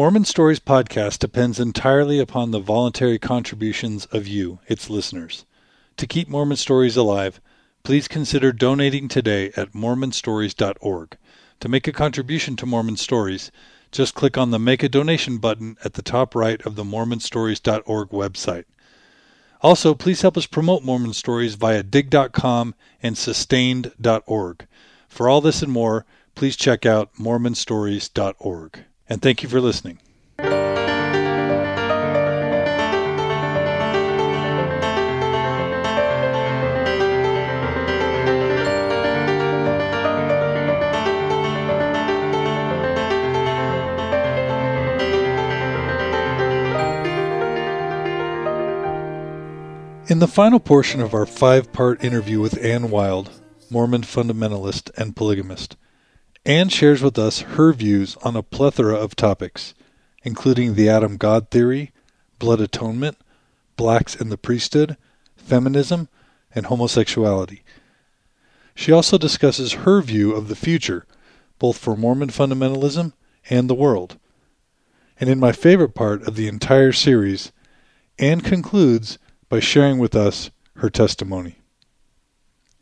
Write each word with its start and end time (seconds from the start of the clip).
Mormon 0.00 0.24
Stories 0.24 0.60
podcast 0.60 1.18
depends 1.18 1.60
entirely 1.60 2.20
upon 2.20 2.52
the 2.52 2.58
voluntary 2.58 3.18
contributions 3.18 4.06
of 4.06 4.26
you, 4.26 4.58
its 4.66 4.88
listeners. 4.88 5.44
To 5.98 6.06
keep 6.06 6.26
Mormon 6.26 6.56
Stories 6.56 6.96
alive, 6.96 7.38
please 7.82 8.08
consider 8.08 8.50
donating 8.50 9.08
today 9.08 9.52
at 9.58 9.74
mormonstories.org. 9.74 11.18
To 11.60 11.68
make 11.68 11.86
a 11.86 11.92
contribution 11.92 12.56
to 12.56 12.64
Mormon 12.64 12.96
Stories, 12.96 13.52
just 13.92 14.14
click 14.14 14.38
on 14.38 14.52
the 14.52 14.58
Make 14.58 14.82
a 14.82 14.88
Donation 14.88 15.36
button 15.36 15.76
at 15.84 15.92
the 15.92 16.02
top 16.02 16.34
right 16.34 16.64
of 16.64 16.76
the 16.76 16.84
mormonstories.org 16.84 18.08
website. 18.08 18.64
Also, 19.60 19.94
please 19.94 20.22
help 20.22 20.38
us 20.38 20.46
promote 20.46 20.82
Mormon 20.82 21.12
Stories 21.12 21.56
via 21.56 21.82
digg.com 21.82 22.74
and 23.02 23.18
sustained.org. 23.18 24.66
For 25.10 25.28
all 25.28 25.42
this 25.42 25.60
and 25.60 25.70
more, 25.70 26.06
please 26.34 26.56
check 26.56 26.86
out 26.86 27.12
mormonstories.org. 27.16 28.84
And 29.10 29.20
thank 29.20 29.42
you 29.42 29.48
for 29.48 29.60
listening. 29.60 29.98
In 50.08 50.18
the 50.18 50.26
final 50.26 50.58
portion 50.58 51.00
of 51.00 51.14
our 51.14 51.26
five 51.26 51.72
part 51.72 52.02
interview 52.04 52.40
with 52.40 52.62
Anne 52.64 52.90
Wilde, 52.90 53.30
Mormon 53.70 54.02
fundamentalist 54.02 54.90
and 54.96 55.14
polygamist, 55.14 55.76
Anne 56.46 56.70
shares 56.70 57.02
with 57.02 57.18
us 57.18 57.40
her 57.40 57.72
views 57.72 58.16
on 58.22 58.34
a 58.34 58.42
plethora 58.42 58.96
of 58.96 59.14
topics, 59.14 59.74
including 60.22 60.74
the 60.74 60.88
Adam 60.88 61.16
God 61.16 61.50
theory, 61.50 61.92
blood 62.38 62.60
atonement, 62.60 63.18
blacks 63.76 64.14
in 64.14 64.30
the 64.30 64.38
priesthood, 64.38 64.96
feminism, 65.36 66.08
and 66.54 66.66
homosexuality. 66.66 67.62
She 68.74 68.90
also 68.90 69.18
discusses 69.18 69.72
her 69.72 70.00
view 70.00 70.32
of 70.32 70.48
the 70.48 70.56
future, 70.56 71.06
both 71.58 71.76
for 71.76 71.96
Mormon 71.96 72.30
fundamentalism 72.30 73.12
and 73.50 73.68
the 73.68 73.74
world. 73.74 74.18
And 75.20 75.28
in 75.28 75.38
my 75.38 75.52
favorite 75.52 75.94
part 75.94 76.26
of 76.26 76.36
the 76.36 76.48
entire 76.48 76.92
series, 76.92 77.52
Anne 78.18 78.40
concludes 78.40 79.18
by 79.50 79.60
sharing 79.60 79.98
with 79.98 80.16
us 80.16 80.50
her 80.76 80.88
testimony. 80.88 81.58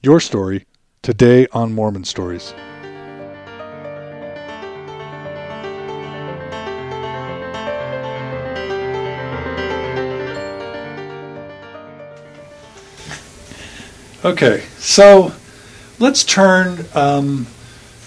Your 0.01 0.21
story 0.21 0.67
today 1.03 1.49
on 1.53 1.75
Mormon 1.75 2.05
Stories. 2.05 2.55
Okay, 14.25 14.65
so 14.79 15.33
let's 16.01 16.25
turn 16.25 16.85
um, 16.93 17.47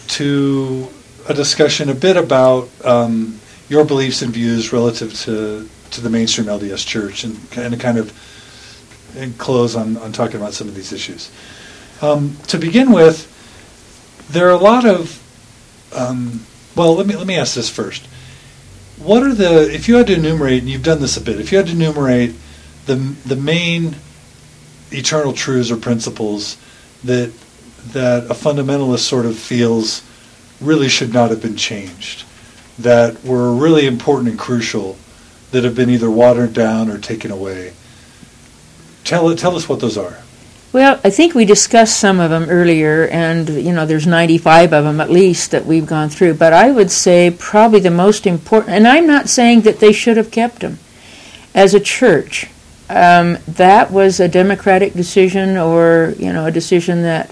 to 0.09 0.89
a 1.29 1.33
discussion 1.33 1.87
a 1.87 1.95
bit 1.95 2.17
about 2.17 2.67
um, 2.83 3.39
your 3.69 3.85
beliefs 3.85 4.21
and 4.21 4.33
views 4.33 4.73
relative 4.73 5.13
to, 5.19 5.69
to 5.91 6.01
the 6.01 6.09
mainstream 6.09 6.47
LDS 6.47 6.85
Church 6.85 7.23
and, 7.23 7.39
and 7.55 7.79
kind 7.79 7.97
of 7.97 8.11
and 9.15 9.37
close 9.37 9.73
on, 9.73 9.95
on 9.97 10.11
talking 10.11 10.35
about 10.35 10.53
some 10.53 10.67
of 10.67 10.75
these 10.75 10.91
issues. 10.91 11.31
Um, 12.01 12.35
to 12.47 12.57
begin 12.57 12.91
with, 12.91 13.29
there 14.31 14.47
are 14.49 14.53
a 14.53 14.57
lot 14.57 14.85
of 14.85 15.17
um, 15.95 16.45
well, 16.75 16.93
let 16.93 17.07
me 17.07 17.15
let 17.15 17.25
me 17.25 17.37
ask 17.37 17.55
this 17.55 17.69
first. 17.69 18.05
What 18.97 19.23
are 19.23 19.33
the 19.33 19.73
if 19.73 19.87
you 19.87 19.95
had 19.95 20.07
to 20.07 20.15
enumerate, 20.15 20.59
and 20.59 20.69
you've 20.69 20.83
done 20.83 20.99
this 20.99 21.15
a 21.15 21.21
bit, 21.21 21.39
if 21.39 21.53
you 21.53 21.57
had 21.57 21.67
to 21.67 21.73
enumerate 21.73 22.35
the 22.85 22.95
the 22.95 23.37
main 23.37 23.95
eternal 24.91 25.33
truths 25.33 25.71
or 25.71 25.77
principles 25.77 26.57
that 27.03 27.31
that 27.87 28.25
a 28.25 28.33
fundamentalist 28.33 28.99
sort 28.99 29.25
of 29.25 29.37
feels 29.37 30.03
really 30.59 30.87
should 30.87 31.13
not 31.13 31.31
have 31.31 31.41
been 31.41 31.55
changed, 31.55 32.25
that 32.77 33.23
were 33.23 33.53
really 33.53 33.87
important 33.87 34.29
and 34.29 34.37
crucial, 34.39 34.97
that 35.51 35.63
have 35.63 35.75
been 35.75 35.89
either 35.89 36.09
watered 36.09 36.53
down 36.53 36.89
or 36.89 36.97
taken 36.97 37.31
away. 37.31 37.73
Tell 39.03 39.35
tell 39.35 39.55
us 39.55 39.67
what 39.67 39.79
those 39.79 39.97
are. 39.97 40.19
Well, 40.73 41.01
I 41.03 41.09
think 41.09 41.33
we 41.33 41.43
discussed 41.43 41.99
some 41.99 42.21
of 42.21 42.29
them 42.29 42.49
earlier, 42.49 43.07
and 43.07 43.49
you 43.49 43.73
know, 43.73 43.85
there's 43.85 44.07
95 44.07 44.71
of 44.71 44.85
them 44.85 45.01
at 45.01 45.09
least 45.09 45.51
that 45.51 45.65
we've 45.65 45.85
gone 45.85 46.07
through. 46.07 46.35
But 46.35 46.53
I 46.53 46.71
would 46.71 46.91
say 46.91 47.35
probably 47.37 47.81
the 47.81 47.91
most 47.91 48.25
important, 48.25 48.75
and 48.75 48.87
I'm 48.87 49.07
not 49.07 49.27
saying 49.27 49.61
that 49.61 49.79
they 49.79 49.91
should 49.91 50.15
have 50.15 50.31
kept 50.31 50.59
them. 50.59 50.79
As 51.53 51.73
a 51.73 51.81
church, 51.81 52.47
um, 52.95 53.37
that 53.47 53.91
was 53.91 54.19
a 54.19 54.27
democratic 54.27 54.93
decision, 54.93 55.57
or 55.57 56.13
you 56.17 56.31
know, 56.31 56.45
a 56.45 56.51
decision 56.51 57.03
that 57.03 57.31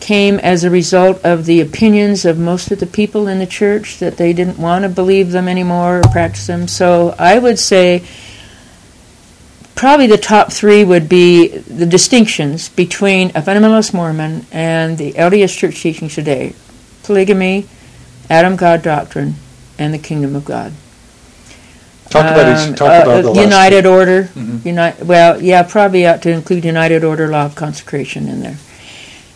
came 0.00 0.38
as 0.38 0.64
a 0.64 0.70
result 0.70 1.24
of 1.24 1.44
the 1.46 1.60
opinions 1.60 2.24
of 2.24 2.38
most 2.38 2.70
of 2.70 2.80
the 2.80 2.86
people 2.86 3.26
in 3.26 3.38
the 3.38 3.46
church 3.46 3.98
that 3.98 4.16
they 4.16 4.32
didn't 4.32 4.58
want 4.58 4.82
to 4.82 4.88
believe 4.88 5.32
them 5.32 5.48
anymore 5.48 5.98
or 5.98 6.02
practice 6.10 6.46
them. 6.46 6.68
So 6.68 7.14
I 7.18 7.38
would 7.38 7.58
say 7.58 8.04
probably 9.74 10.06
the 10.06 10.18
top 10.18 10.52
three 10.52 10.84
would 10.84 11.08
be 11.08 11.48
the 11.48 11.86
distinctions 11.86 12.68
between 12.68 13.30
a 13.30 13.42
fundamentalist 13.42 13.92
Mormon 13.94 14.46
and 14.50 14.98
the 14.98 15.12
LDS 15.12 15.56
Church 15.56 15.80
teachings 15.80 16.14
today 16.14 16.54
polygamy, 17.02 17.66
Adam 18.28 18.54
God 18.56 18.82
doctrine, 18.82 19.34
and 19.78 19.94
the 19.94 19.98
kingdom 19.98 20.36
of 20.36 20.44
God. 20.44 20.72
Talk 22.10 22.24
about 22.24 22.68
each. 22.70 22.76
Talk 22.76 22.88
Um, 22.88 23.08
uh, 23.08 23.18
about 23.20 23.34
the 23.34 23.40
United 23.40 23.82
two. 23.82 23.90
Order. 23.90 24.28
Mhm. 24.36 24.64
Unite. 24.64 25.04
Well, 25.04 25.42
yeah, 25.42 25.62
probably 25.62 26.06
ought 26.06 26.22
to 26.22 26.30
include 26.30 26.64
United 26.64 27.04
Order 27.04 27.28
law 27.28 27.44
of 27.44 27.54
consecration 27.54 28.28
in 28.28 28.42
there. 28.42 28.56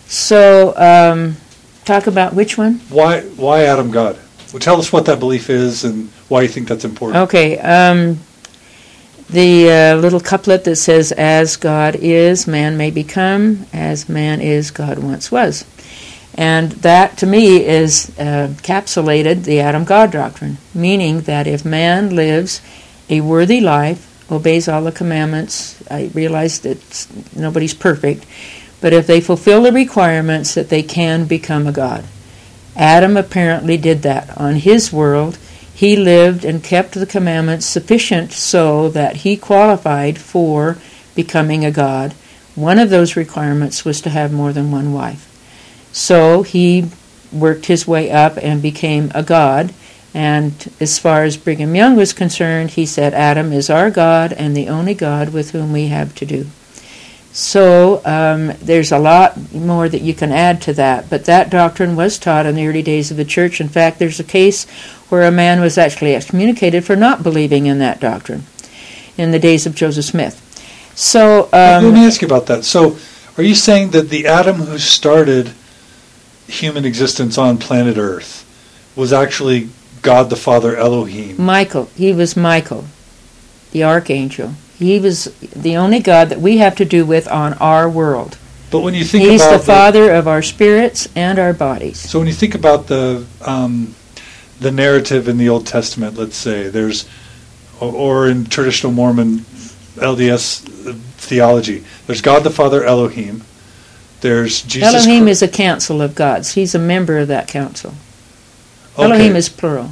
So, 0.09 0.75
um, 0.77 1.37
talk 1.85 2.07
about 2.07 2.35
which 2.35 2.57
one? 2.59 2.81
Why 2.89 3.21
why 3.37 3.65
Adam 3.65 3.91
God? 3.91 4.17
Well, 4.53 4.61
tell 4.61 4.79
us 4.79 4.93
what 4.93 5.05
that 5.07 5.19
belief 5.19 5.49
is 5.49 5.85
and 5.85 6.11
why 6.29 6.43
you 6.43 6.49
think 6.49 6.69
that's 6.69 6.85
important. 6.85 7.23
Okay. 7.25 7.59
Um, 7.59 8.19
the 9.31 9.71
uh, 9.71 9.97
little 9.97 10.21
couplet 10.21 10.65
that 10.65 10.77
says, 10.77 11.11
As 11.13 11.57
God 11.57 11.97
is, 11.97 12.47
man 12.47 12.77
may 12.77 12.91
become, 12.91 13.65
as 13.73 14.07
man 14.09 14.43
is, 14.43 14.71
God 14.71 14.99
once 14.99 15.33
was. 15.33 15.65
And 16.35 16.73
that, 16.73 17.19
to 17.19 17.27
me, 17.27 17.65
is 17.65 18.11
uh, 18.19 18.49
encapsulated 18.51 19.45
the 19.45 19.61
Adam 19.61 19.85
God 19.85 20.13
doctrine, 20.13 20.59
meaning 20.75 21.23
that 21.23 21.47
if 21.47 21.65
man 21.65 22.17
lives 22.17 22.63
a 23.11 23.21
worthy 23.21 23.61
life, 23.61 24.09
obeys 24.31 24.69
all 24.69 24.83
the 24.83 24.93
commandments, 24.93 25.83
I 25.91 26.11
realize 26.15 26.61
that 26.61 27.07
nobody's 27.37 27.75
perfect, 27.75 28.25
but 28.81 28.93
if 28.93 29.07
they 29.07 29.21
fulfill 29.21 29.63
the 29.63 29.73
requirements, 29.73 30.55
that 30.55 30.71
they 30.71 30.83
can 30.83 31.27
become 31.27 31.67
a 31.67 31.73
God. 31.73 32.05
Adam 32.75 33.17
apparently 33.19 33.77
did 33.77 34.03
that 34.03 34.37
on 34.39 34.57
his 34.57 34.93
world 34.93 35.39
he 35.75 35.97
lived 35.97 36.45
and 36.45 36.63
kept 36.63 36.93
the 36.93 37.07
commandments 37.07 37.67
sufficient 37.67 38.33
so 38.33 38.89
that 38.91 39.17
he 39.17 39.37
qualified 39.37 40.19
for 40.19 40.79
becoming 41.15 41.65
a 41.65 41.71
god. 41.71 42.13
One 42.55 42.79
of 42.79 42.91
those 42.91 43.17
requirements 43.17 43.85
was 43.85 44.01
to 44.03 44.11
have 44.11 44.33
more 44.33 44.53
than 44.53 44.71
one 44.71 44.93
wife. 44.93 45.32
So 45.93 46.43
he 46.43 46.89
worked 47.31 47.67
his 47.67 47.87
way 47.87 48.11
up 48.11 48.37
and 48.41 48.61
became 48.61 49.11
a 49.15 49.23
god. 49.23 49.73
And 50.15 50.71
as 50.79 50.99
far 50.99 51.25
as 51.25 51.37
Brigham 51.37 51.75
Young 51.75 51.97
was 51.97 52.13
concerned, 52.13 52.71
he 52.71 52.85
said, 52.85 53.15
Adam 53.15 53.53
is 53.53 53.71
our 53.71 53.91
God 53.91 54.33
and 54.33 54.55
the 54.55 54.69
only 54.69 54.95
God 54.95 55.33
with 55.33 55.53
whom 55.53 55.73
we 55.73 55.87
have 55.87 56.15
to 56.17 56.27
do. 56.27 56.47
So 57.33 58.03
um, 58.05 58.53
there's 58.61 58.93
a 58.93 58.99
lot 58.99 59.55
more 59.55 59.89
that 59.89 60.03
you 60.03 60.13
can 60.13 60.33
add 60.33 60.61
to 60.63 60.75
that, 60.75 61.09
but 61.09 61.25
that 61.25 61.49
doctrine 61.49 61.97
was 61.97 62.19
taught 62.19 62.45
in 62.45 62.57
the 62.57 62.67
early 62.67 62.83
days 62.83 63.11
of 63.11 63.17
the 63.17 63.25
church. 63.25 63.59
In 63.59 63.71
fact, 63.71 63.99
there's 63.99 64.21
a 64.21 64.25
case 64.25 64.69
where 65.09 65.27
a 65.27 65.31
man 65.31 65.63
was 65.63 65.79
actually 65.79 66.15
excommunicated 66.15 66.85
for 66.85 66.95
not 66.95 67.23
believing 67.23 67.65
in 67.65 67.79
that 67.79 68.01
doctrine 68.01 68.45
in 69.17 69.31
the 69.31 69.39
days 69.39 69.65
of 69.65 69.75
Joseph 69.75 70.05
Smith. 70.05 70.41
So 70.95 71.49
Let 71.53 71.85
um, 71.85 71.95
me 71.95 72.07
ask 72.07 72.21
you 72.21 72.27
about 72.27 72.47
that. 72.47 72.65
So, 72.65 72.99
are 73.39 73.43
you 73.43 73.55
saying 73.55 73.93
that 73.93 74.11
the 74.11 74.27
Adam 74.27 74.57
who 74.57 74.79
started 74.79 75.53
human 76.47 76.85
existence 76.85 77.39
on 77.39 77.59
planet 77.59 77.97
Earth 77.97 78.49
was 78.97 79.13
actually 79.13 79.69
God 80.03 80.31
the 80.31 80.37
Father 80.37 80.77
Elohim? 80.77 81.41
Michael, 81.41 81.87
he 81.95 82.13
was 82.13 82.37
Michael, 82.37 82.87
the 83.71 83.85
archangel. 83.85 84.55
He 84.79 84.99
was 84.99 85.25
the 85.41 85.77
only 85.77 86.01
God 86.01 86.29
that 86.29 86.41
we 86.41 86.59
have 86.59 86.75
to 86.77 86.85
do 86.85 87.07
with 87.07 87.29
on 87.29 87.55
our 87.55 87.89
world. 87.89 88.37
But 88.71 88.81
when 88.81 88.95
you 88.95 89.05
think 89.05 89.29
He's 89.29 89.43
about 89.43 89.59
the 89.59 89.65
father 89.65 90.11
of 90.13 90.27
our 90.27 90.43
spirits 90.43 91.07
and 91.15 91.39
our 91.39 91.53
bodies. 91.53 92.01
So 92.01 92.19
when 92.19 92.27
you 92.27 92.35
think 92.35 92.55
about 92.55 92.87
the 92.87 93.27
um, 93.43 93.95
the 94.59 94.73
narrative 94.73 95.29
in 95.29 95.37
the 95.37 95.49
Old 95.49 95.67
Testament, 95.67 96.17
let's 96.17 96.37
say 96.37 96.69
there's, 96.69 97.07
or, 97.81 97.93
or 97.93 98.29
in 98.29 98.47
traditional 98.47 98.93
Mormon 98.93 99.41
LDS 99.97 100.63
theology, 101.17 101.85
there's 102.07 102.23
God 102.23 102.45
the 102.45 102.51
Father 102.51 102.83
Elohim. 102.83 103.45
There's 104.23 104.63
Jesus. 104.63 104.95
Elohim 105.07 105.29
is 105.29 105.43
a 105.43 105.49
council 105.49 106.01
of 106.01 106.15
gods. 106.15 106.55
He's 106.55 106.75
a 106.75 106.79
member 106.79 107.19
of 107.19 107.29
that 107.29 107.47
council. 107.49 107.93
okay. 108.95 109.05
Elohim 109.05 109.37
is 109.37 109.49
plural. 109.51 109.91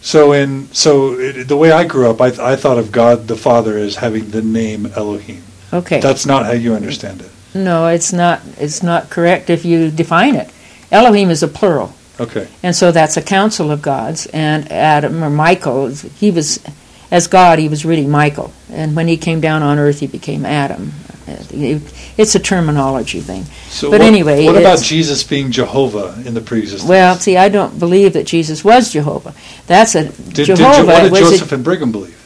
So 0.00 0.32
in 0.32 0.68
so 0.72 1.12
it, 1.18 1.48
the 1.48 1.56
way 1.56 1.72
I 1.72 1.84
grew 1.84 2.08
up, 2.10 2.20
I, 2.20 2.28
I 2.52 2.56
thought 2.56 2.78
of 2.78 2.90
God 2.92 3.26
the 3.28 3.36
Father 3.36 3.76
as 3.76 3.96
having 3.96 4.30
the 4.30 4.42
name 4.42 4.86
Elohim. 4.96 5.42
Okay. 5.72 6.00
That's 6.00 6.24
not 6.24 6.46
how 6.46 6.52
you 6.52 6.74
understand 6.74 7.20
it. 7.22 7.30
no, 7.54 7.86
it's 7.88 8.12
not. 8.12 8.40
It's 8.58 8.82
not 8.82 9.10
correct 9.10 9.50
if 9.50 9.64
you 9.64 9.90
define 9.90 10.34
it. 10.36 10.50
Elohim 10.92 11.30
is 11.30 11.42
a 11.42 11.48
plural, 11.48 11.92
Okay. 12.20 12.46
and 12.62 12.76
so 12.76 12.92
that's 12.92 13.16
a 13.16 13.22
council 13.22 13.72
of 13.72 13.82
gods. 13.82 14.26
And 14.26 14.70
Adam 14.70 15.24
or 15.24 15.30
Michael, 15.30 15.88
he 15.88 16.30
was 16.30 16.60
as 17.14 17.28
God. 17.28 17.60
He 17.60 17.68
was 17.68 17.84
really 17.84 18.06
Michael, 18.06 18.52
and 18.70 18.96
when 18.96 19.06
he 19.06 19.16
came 19.16 19.40
down 19.40 19.62
on 19.62 19.78
earth, 19.78 20.00
he 20.00 20.08
became 20.08 20.44
Adam. 20.44 20.92
It's 21.26 22.34
a 22.34 22.40
terminology 22.40 23.20
thing. 23.20 23.44
So 23.68 23.90
But 23.90 24.00
what, 24.00 24.06
anyway, 24.06 24.44
what 24.44 24.56
about 24.56 24.82
Jesus 24.82 25.22
being 25.22 25.50
Jehovah 25.52 26.20
in 26.26 26.34
the 26.34 26.40
pre-existence? 26.40 26.88
Well, 26.88 27.14
see, 27.14 27.36
I 27.36 27.48
don't 27.48 27.78
believe 27.78 28.12
that 28.12 28.26
Jesus 28.26 28.62
was 28.62 28.92
Jehovah. 28.92 29.32
That's 29.66 29.94
a 29.94 30.10
did, 30.10 30.34
did, 30.34 30.46
Jehovah 30.46 30.82
Jo- 30.82 30.86
what 30.86 31.02
did 31.02 31.14
Joseph 31.14 31.52
and 31.52 31.64
Brigham 31.64 31.92
believe? 31.92 32.20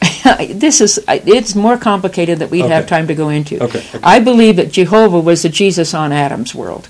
this 0.50 0.80
is 0.80 1.02
it's 1.08 1.54
more 1.54 1.78
complicated 1.78 2.40
that 2.40 2.50
we'd 2.50 2.66
have 2.66 2.86
time 2.86 3.06
to 3.06 3.14
go 3.14 3.28
into. 3.28 3.62
Okay, 3.62 3.78
okay. 3.78 4.00
I 4.02 4.18
believe 4.18 4.56
that 4.56 4.72
Jehovah 4.72 5.20
was 5.20 5.42
the 5.42 5.48
Jesus 5.48 5.94
on 5.94 6.10
Adam's 6.12 6.54
world. 6.54 6.88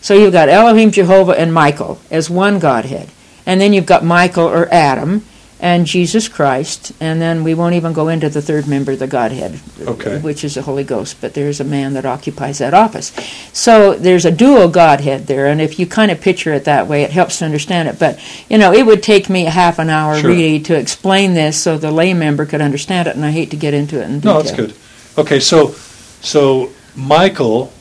So 0.00 0.14
you've 0.14 0.32
got 0.32 0.48
Elohim, 0.48 0.92
Jehovah, 0.92 1.32
and 1.32 1.52
Michael 1.52 2.00
as 2.10 2.30
one 2.30 2.58
Godhead, 2.58 3.10
and 3.44 3.60
then 3.60 3.72
you've 3.72 3.86
got 3.86 4.02
Michael 4.04 4.46
or 4.46 4.66
Adam 4.72 5.24
and 5.60 5.86
Jesus 5.86 6.28
Christ, 6.28 6.92
and 7.00 7.20
then 7.20 7.42
we 7.42 7.52
won't 7.54 7.74
even 7.74 7.92
go 7.92 8.08
into 8.08 8.28
the 8.28 8.40
third 8.40 8.68
member 8.68 8.92
of 8.92 9.00
the 9.00 9.06
Godhead, 9.08 9.58
Okay. 9.80 10.18
which 10.20 10.44
is 10.44 10.54
the 10.54 10.62
Holy 10.62 10.84
Ghost. 10.84 11.16
But 11.20 11.34
there's 11.34 11.58
a 11.60 11.64
man 11.64 11.94
that 11.94 12.06
occupies 12.06 12.58
that 12.58 12.74
office. 12.74 13.12
So 13.52 13.94
there's 13.94 14.24
a 14.24 14.30
dual 14.30 14.68
Godhead 14.68 15.26
there, 15.26 15.46
and 15.46 15.60
if 15.60 15.78
you 15.80 15.86
kind 15.86 16.10
of 16.12 16.20
picture 16.20 16.52
it 16.52 16.64
that 16.64 16.86
way, 16.86 17.02
it 17.02 17.10
helps 17.10 17.38
to 17.40 17.44
understand 17.44 17.88
it. 17.88 17.98
But 17.98 18.20
you 18.48 18.58
know, 18.58 18.72
it 18.72 18.86
would 18.86 19.02
take 19.02 19.28
me 19.28 19.46
a 19.46 19.50
half 19.50 19.78
an 19.78 19.90
hour 19.90 20.18
Sure. 20.20 20.30
really 20.30 20.60
to 20.60 20.76
explain 20.76 21.34
this 21.34 21.60
so 21.60 21.76
the 21.76 21.90
lay 21.90 22.14
member 22.14 22.46
could 22.46 22.60
understand 22.60 23.08
it, 23.08 23.16
and 23.16 23.24
I 23.24 23.30
hate 23.32 23.50
to 23.50 23.56
get 23.56 23.74
into 23.74 24.00
it 24.00 24.04
in. 24.08 24.20
No, 24.20 24.40
that's 24.40 24.54
good. 24.54 24.74
Okay, 25.16 25.40
so 25.40 25.74
so 26.20 26.70
Michael, 26.94 27.72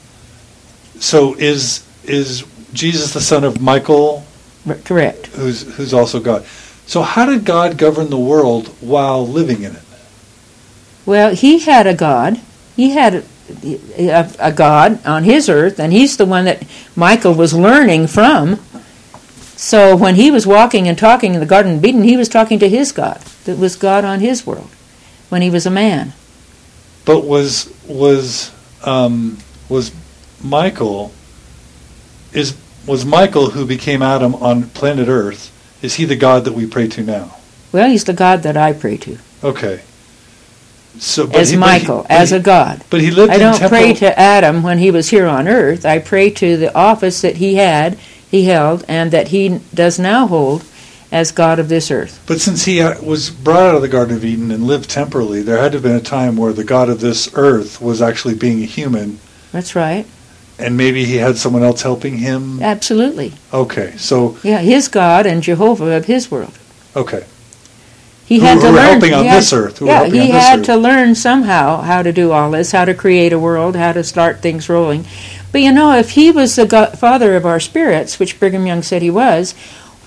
so 1.00 1.36
is 1.36 1.84
is 2.06 2.44
Jesus 2.74 3.14
the 3.14 3.22
son 3.22 3.44
of 3.44 3.62
Michael, 3.62 4.26
Correct. 4.84 5.28
who's 5.28 5.62
who's 5.76 5.94
also 5.94 6.20
God? 6.20 6.44
So 6.88 7.02
how 7.02 7.26
did 7.26 7.46
God 7.46 7.78
govern 7.78 8.10
the 8.10 8.18
world 8.18 8.70
while 8.80 9.28
living 9.28 9.62
in 9.62 9.76
it? 9.76 9.84
Well, 11.06 11.36
he 11.36 11.60
had 11.60 11.86
a 11.86 11.94
God. 11.94 12.40
He 12.76 12.92
had 12.92 13.26
a, 13.64 13.80
a, 13.98 14.32
a 14.40 14.52
God 14.52 15.06
on 15.06 15.24
his 15.24 15.50
earth, 15.50 15.80
and 15.80 15.92
he's 15.92 16.18
the 16.18 16.26
one 16.26 16.46
that 16.46 16.64
Michael 16.96 17.34
was 17.34 17.54
learning 17.54 18.08
from. 18.08 18.60
So 19.58 19.96
when 19.96 20.16
he 20.16 20.32
was 20.32 20.48
walking 20.48 20.88
and 20.88 20.98
talking 20.98 21.34
in 21.34 21.40
the 21.40 21.46
Garden 21.46 21.78
of 21.78 21.86
Eden, 21.86 22.04
he 22.04 22.16
was 22.16 22.30
talking 22.30 22.60
to 22.60 22.70
his 22.70 22.92
God. 22.92 23.20
That 23.46 23.58
was 23.58 23.76
God 23.76 24.06
on 24.06 24.20
his 24.20 24.46
world 24.46 24.70
when 25.30 25.42
he 25.42 25.50
was 25.50 25.66
a 25.66 25.72
man. 25.72 26.14
But 27.06 27.26
was 27.26 27.74
was 27.88 28.52
um, 28.84 29.38
was 29.68 29.92
Michael 30.44 31.12
is 32.32 32.58
was 32.86 33.06
Michael 33.06 33.50
who 33.50 33.66
became 33.66 34.02
Adam 34.02 34.36
on 34.36 34.70
planet 34.70 35.08
Earth? 35.08 35.54
Is 35.88 35.96
he 35.96 36.04
the 36.04 36.18
God 36.18 36.44
that 36.44 36.52
we 36.52 36.66
pray 36.66 36.90
to 36.90 37.02
now? 37.02 37.38
Well, 37.72 37.90
he's 37.90 38.04
the 38.04 38.12
God 38.12 38.44
that 38.44 38.58
I 38.58 38.74
pray 38.74 38.98
to, 38.98 39.18
Okay. 39.42 39.80
So 41.00 41.28
but 41.28 41.38
as 41.38 41.50
he- 41.52 41.56
he- 41.56 41.60
Michael, 41.60 42.02
but 42.02 42.12
as 42.12 42.32
he- 42.32 42.36
a 42.36 42.40
God. 42.42 42.82
But 42.90 43.00
he 43.00 43.10
lived 43.10 43.32
I 43.32 43.38
don't 43.38 43.58
temporal, 43.58 43.70
pray 43.82 43.94
to 43.94 44.20
Adam 44.20 44.64
when 44.64 44.80
he 44.80 44.92
was 44.92 45.12
here 45.12 45.28
on 45.28 45.48
earth. 45.48 45.86
I 45.86 46.00
pray 46.00 46.30
to 46.32 46.58
the 46.58 46.76
office 46.76 47.22
that 47.22 47.38
he 47.38 47.56
had, 47.56 47.96
he 48.30 48.44
held, 48.44 48.84
and 48.90 49.12
that 49.12 49.30
he 49.30 49.62
does 49.74 49.98
now 49.98 50.28
hold 50.28 50.66
as 51.10 51.32
God 51.32 51.58
of 51.58 51.70
this 51.70 51.90
earth. 51.90 52.20
But 52.26 52.42
since 52.42 52.66
he 52.66 52.84
was 53.02 53.30
brought 53.30 53.70
out 53.70 53.76
of 53.76 53.82
the 53.82 53.88
Garden 53.88 54.18
of 54.18 54.26
Eden 54.26 54.52
and 54.52 54.68
lived 54.68 54.90
temporally, 54.90 55.42
there 55.42 55.58
had 55.60 55.72
to 55.72 55.78
have 55.78 55.84
been 55.84 55.96
a 55.96 56.02
time 56.02 56.36
where 56.36 56.52
the 56.52 56.66
God 56.66 56.90
of 56.90 57.00
this 57.00 57.30
earth 57.34 57.80
was 57.82 58.02
actually 58.02 58.36
being 58.36 58.62
a 58.62 58.66
human, 58.66 59.20
That's 59.54 59.74
right. 59.74 60.06
And 60.60 60.76
maybe 60.78 61.06
he 61.06 61.18
had 61.18 61.38
someone 61.38 61.64
else 61.64 61.82
helping 61.82 62.18
him. 62.18 62.62
Absolutely. 62.62 63.34
Okay, 63.54 63.94
so 63.98 64.38
Yeah, 64.44 64.60
his 64.60 64.88
God 64.88 65.26
and 65.26 65.42
Jehovah 65.44 65.92
of 65.96 66.06
his 66.06 66.30
world. 66.32 66.54
okay, 66.96 67.24
He 68.26 68.40
Who- 68.40 68.46
had 68.46 68.56
who 68.56 68.62
to 68.62 68.68
were 68.68 68.74
learn. 68.76 68.86
helping 68.92 69.14
on 69.14 69.26
had- 69.26 69.38
this 69.38 69.54
earth, 69.54 69.82
yeah, 69.82 70.04
he 70.06 70.30
had 70.32 70.60
earth. 70.60 70.66
to 70.66 70.76
learn 70.76 71.16
somehow 71.16 71.82
how 71.82 72.02
to 72.02 72.12
do 72.12 72.34
all 72.34 72.52
this, 72.52 72.72
how 72.74 72.84
to 72.84 72.94
create 72.94 73.32
a 73.32 73.40
world, 73.40 73.76
how 73.78 73.94
to 73.94 74.04
start 74.04 74.42
things 74.42 74.68
rolling. 74.68 75.06
But 75.54 75.62
you 75.62 75.72
know, 75.72 75.94
if 75.98 76.10
he 76.12 76.30
was 76.32 76.56
the 76.58 76.66
God, 76.66 77.00
father 77.00 77.38
of 77.38 77.46
our 77.46 77.60
spirits, 77.62 78.20
which 78.20 78.38
Brigham 78.38 78.68
Young 78.68 78.84
said 78.84 79.02
he 79.02 79.10
was, 79.10 79.54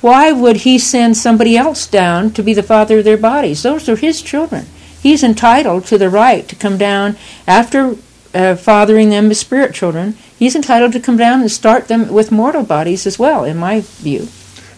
why 0.02 0.32
would 0.32 0.58
he 0.58 0.78
send 0.78 1.16
somebody 1.16 1.56
else 1.56 1.86
down 1.86 2.30
to 2.32 2.42
be 2.42 2.52
the 2.52 2.62
father 2.62 2.98
of 2.98 3.04
their 3.04 3.16
bodies? 3.16 3.62
Those 3.62 3.88
are 3.88 3.96
his 3.96 4.20
children. 4.20 4.66
He's 5.02 5.22
entitled 5.22 5.86
to 5.86 5.96
the 5.96 6.10
right 6.10 6.46
to 6.48 6.54
come 6.56 6.76
down 6.76 7.16
after 7.48 7.96
uh, 8.34 8.54
fathering 8.56 9.08
them 9.08 9.30
as 9.30 9.38
spirit 9.40 9.72
children. 9.74 10.16
He's 10.40 10.56
entitled 10.56 10.92
to 10.94 11.00
come 11.00 11.18
down 11.18 11.42
and 11.42 11.50
start 11.52 11.88
them 11.88 12.08
with 12.08 12.32
mortal 12.32 12.62
bodies 12.62 13.06
as 13.06 13.18
well, 13.18 13.44
in 13.44 13.58
my 13.58 13.82
view. 13.82 14.28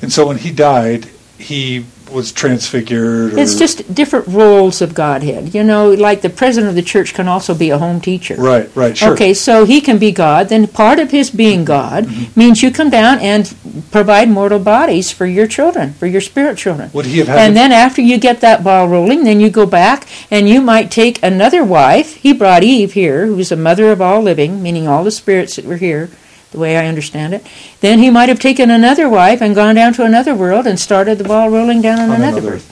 and 0.03 0.13
so 0.13 0.27
when 0.27 0.39
he 0.39 0.51
died, 0.51 1.09
he 1.39 1.87
was 2.13 2.31
transfigured. 2.33 3.35
Or, 3.35 3.39
It's 3.39 3.57
just 3.59 3.95
different 3.95 4.27
roles 4.29 4.81
of 4.83 4.95
Godhead. 4.95 5.55
You 5.55 5.65
know, 5.65 5.91
like 5.91 6.21
the 6.23 6.31
president 6.31 6.69
of 6.71 6.75
the 6.75 6.83
church 6.83 7.15
can 7.15 7.29
also 7.29 7.55
be 7.55 7.71
a 7.71 7.79
home 7.79 8.01
teacher. 8.01 8.35
right, 8.37 8.71
right, 8.75 8.97
sure. 8.97 9.13
Okay, 9.15 9.35
so 9.35 9.65
he 9.65 9.81
can 9.81 9.99
be 9.99 10.13
God. 10.13 10.49
Then 10.49 10.67
part 10.67 10.99
of 10.99 11.11
his 11.11 11.31
being 11.31 11.65
God 11.65 12.05
Mm-hmm. 12.05 12.39
means 12.41 12.63
you 12.63 12.71
come 12.71 12.91
down 12.91 13.19
and 13.21 13.55
provide 13.91 14.29
mortal 14.29 14.59
bodies 14.59 15.11
for 15.11 15.27
your 15.27 15.47
children, 15.47 15.93
for 15.95 16.07
your 16.07 16.21
spirit 16.21 16.59
children. 16.59 16.91
Would 16.93 17.07
he 17.07 17.19
have 17.19 17.29
had? 17.29 17.39
And 17.39 17.57
then 17.57 17.73
after 17.73 18.03
you 18.03 18.19
get 18.19 18.41
that 18.41 18.63
ball 18.65 18.89
rolling, 18.89 19.25
then 19.25 19.41
you 19.41 19.51
go 19.51 19.67
back 19.67 20.07
and 20.31 20.49
you 20.49 20.61
might 20.61 20.91
take 20.91 21.23
another 21.23 21.65
wife. 21.65 22.17
He 22.17 22.33
brought 22.33 22.63
Eve 22.63 22.93
here, 22.93 23.27
who's 23.27 23.49
the 23.51 23.57
mother 23.57 23.91
of 23.91 24.01
all 24.01 24.21
living, 24.23 24.63
meaning 24.63 24.87
all 24.89 25.05
the 25.05 25.11
spirits 25.11 25.57
that 25.57 25.65
were 25.65 25.77
here, 25.77 26.11
the 26.53 26.59
way 26.59 26.77
I 26.77 26.87
understand 26.87 27.35
it. 27.35 27.45
Then 27.81 27.99
he 27.99 28.09
might 28.11 28.29
have 28.29 28.39
taken 28.39 28.71
another 28.71 29.09
wife 29.09 29.41
and 29.43 29.55
gone 29.55 29.75
down 29.75 29.93
to 29.95 30.05
another 30.05 30.35
world 30.35 30.67
and 30.67 30.79
started 30.79 31.19
the 31.19 31.25
ball 31.25 31.51
rolling 31.51 31.83
down 31.83 31.99
on, 31.99 32.11
on 32.11 32.17
another 32.17 32.39
another- 32.39 32.51
world. 32.51 32.63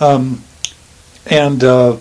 Um, 0.00 0.42
and 1.26 1.64
uh, 1.64 1.96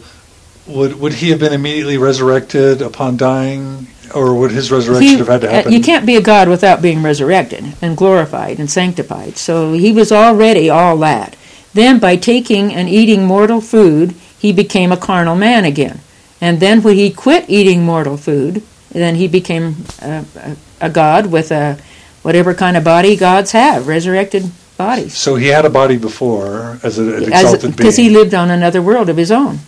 would 0.68 1.00
would 1.00 1.14
he 1.14 1.30
have 1.30 1.40
been 1.40 1.54
immediately 1.54 1.98
resurrected 1.98 2.82
upon 2.82 3.18
dying, 3.18 3.88
or 4.14 4.34
would 4.36 4.52
his 4.52 4.72
resurrection 4.72 5.08
He- 5.08 5.18
have 5.18 5.28
had 5.28 5.42
to 5.42 5.48
uh, 5.48 5.52
happen? 5.52 5.72
You 5.74 5.82
can't 5.82 6.06
be 6.06 6.16
a 6.16 6.22
God 6.22 6.48
without 6.50 6.82
being 6.82 7.02
resurrected 7.02 7.74
and 7.82 7.98
glorified 7.98 8.60
and 8.60 8.70
sanctified. 8.70 9.38
So 9.38 9.74
he 9.74 9.92
was 9.92 10.12
already 10.12 10.70
all 10.70 10.98
that. 10.98 11.36
Then, 11.74 12.00
by 12.00 12.16
taking 12.16 12.74
and 12.74 12.88
eating 12.90 13.26
mortal 13.26 13.62
food, 13.62 14.16
he 14.40 14.52
became 14.54 14.92
a 14.92 14.98
carnal 14.98 15.36
man 15.36 15.64
again. 15.66 16.00
And 16.40 16.60
then, 16.60 16.82
when 16.84 16.96
he 16.96 17.12
quit 17.12 17.46
eating 17.50 17.84
mortal 17.84 18.18
food, 18.18 18.64
then 19.02 19.16
he 19.16 19.28
became 19.28 19.76
a, 20.02 20.26
a, 20.36 20.58
a 20.82 20.90
God 20.90 21.28
with 21.28 21.52
a 21.52 21.78
whatever 22.24 22.54
kind 22.54 22.76
of 22.78 22.84
body 22.84 23.16
gods 23.16 23.52
have, 23.52 23.88
resurrected 23.88 24.50
bodies. 24.78 25.18
So 25.18 25.36
he 25.36 25.48
had 25.48 25.66
a 25.66 25.70
body 25.70 25.98
before 25.98 26.80
as 26.84 26.98
an 27.00 27.24
exalted 27.24 27.62
being. 27.62 27.76
Because 27.76 27.96
he 27.98 28.10
lived 28.10 28.34
on 28.34 28.50
another 28.52 28.82
world 28.82 29.10
of 29.10 29.18
his 29.18 29.32
own. 29.32 29.60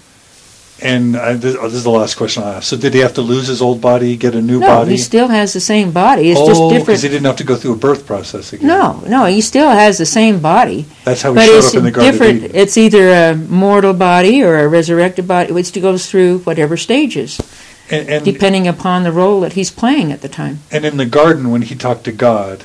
and 0.81 1.17
I, 1.17 1.33
this, 1.33 1.55
oh, 1.59 1.63
this 1.63 1.73
is 1.75 1.83
the 1.83 1.89
last 1.89 2.15
question 2.15 2.43
I 2.43 2.53
have. 2.53 2.63
So 2.65 2.77
did 2.77 2.93
he 2.93 2.99
have 3.01 3.13
to 3.15 3.21
lose 3.21 3.47
his 3.47 3.61
old 3.61 3.81
body, 3.81 4.15
get 4.15 4.33
a 4.35 4.41
new 4.41 4.59
No, 4.59 4.67
body? 4.67 4.91
he 4.91 4.97
still 4.97 5.27
has 5.27 5.51
the 5.53 5.59
same 5.59 5.91
body. 5.91 6.29
It's 6.31 6.39
oh, 6.39 6.47
just 6.69 6.85
because 6.85 7.01
he 7.01 7.09
didn't 7.09 7.25
have 7.25 7.35
to 7.37 7.43
go 7.43 7.55
through 7.55 7.73
a 7.73 7.77
birth 7.77 8.05
process 8.05 8.53
again. 8.53 8.67
No, 8.67 9.01
no, 9.07 9.25
he 9.25 9.41
still 9.41 9.69
has 9.69 9.97
the 9.97 10.05
same 10.05 10.39
body. 10.39 10.85
That's 11.03 11.21
how 11.21 11.33
he 11.33 11.41
showed 11.45 11.65
up 11.65 11.75
in 11.75 11.83
the 11.83 11.91
Garden 11.91 12.11
different. 12.11 12.37
of 12.37 12.43
Eden. 12.45 12.55
It's 12.55 12.77
either 12.77 13.09
a 13.09 13.35
mortal 13.35 13.93
body 13.93 14.41
or 14.43 14.59
a 14.59 14.67
resurrected 14.67 15.27
body, 15.27 15.51
which 15.51 15.73
goes 15.81 16.09
through 16.09 16.39
whatever 16.39 16.77
stages, 16.77 17.39
And, 17.91 18.07
and, 18.07 18.25
depending 18.25 18.67
upon 18.67 19.03
the 19.03 19.11
role 19.11 19.41
that 19.41 19.53
he's 19.53 19.71
playing 19.71 20.11
at 20.11 20.21
the 20.21 20.29
time. 20.29 20.59
and 20.71 20.85
in 20.85 20.97
the 20.97 21.05
garden 21.05 21.49
when 21.49 21.63
he 21.63 21.75
talked 21.75 22.03
to 22.03 22.11
God, 22.11 22.63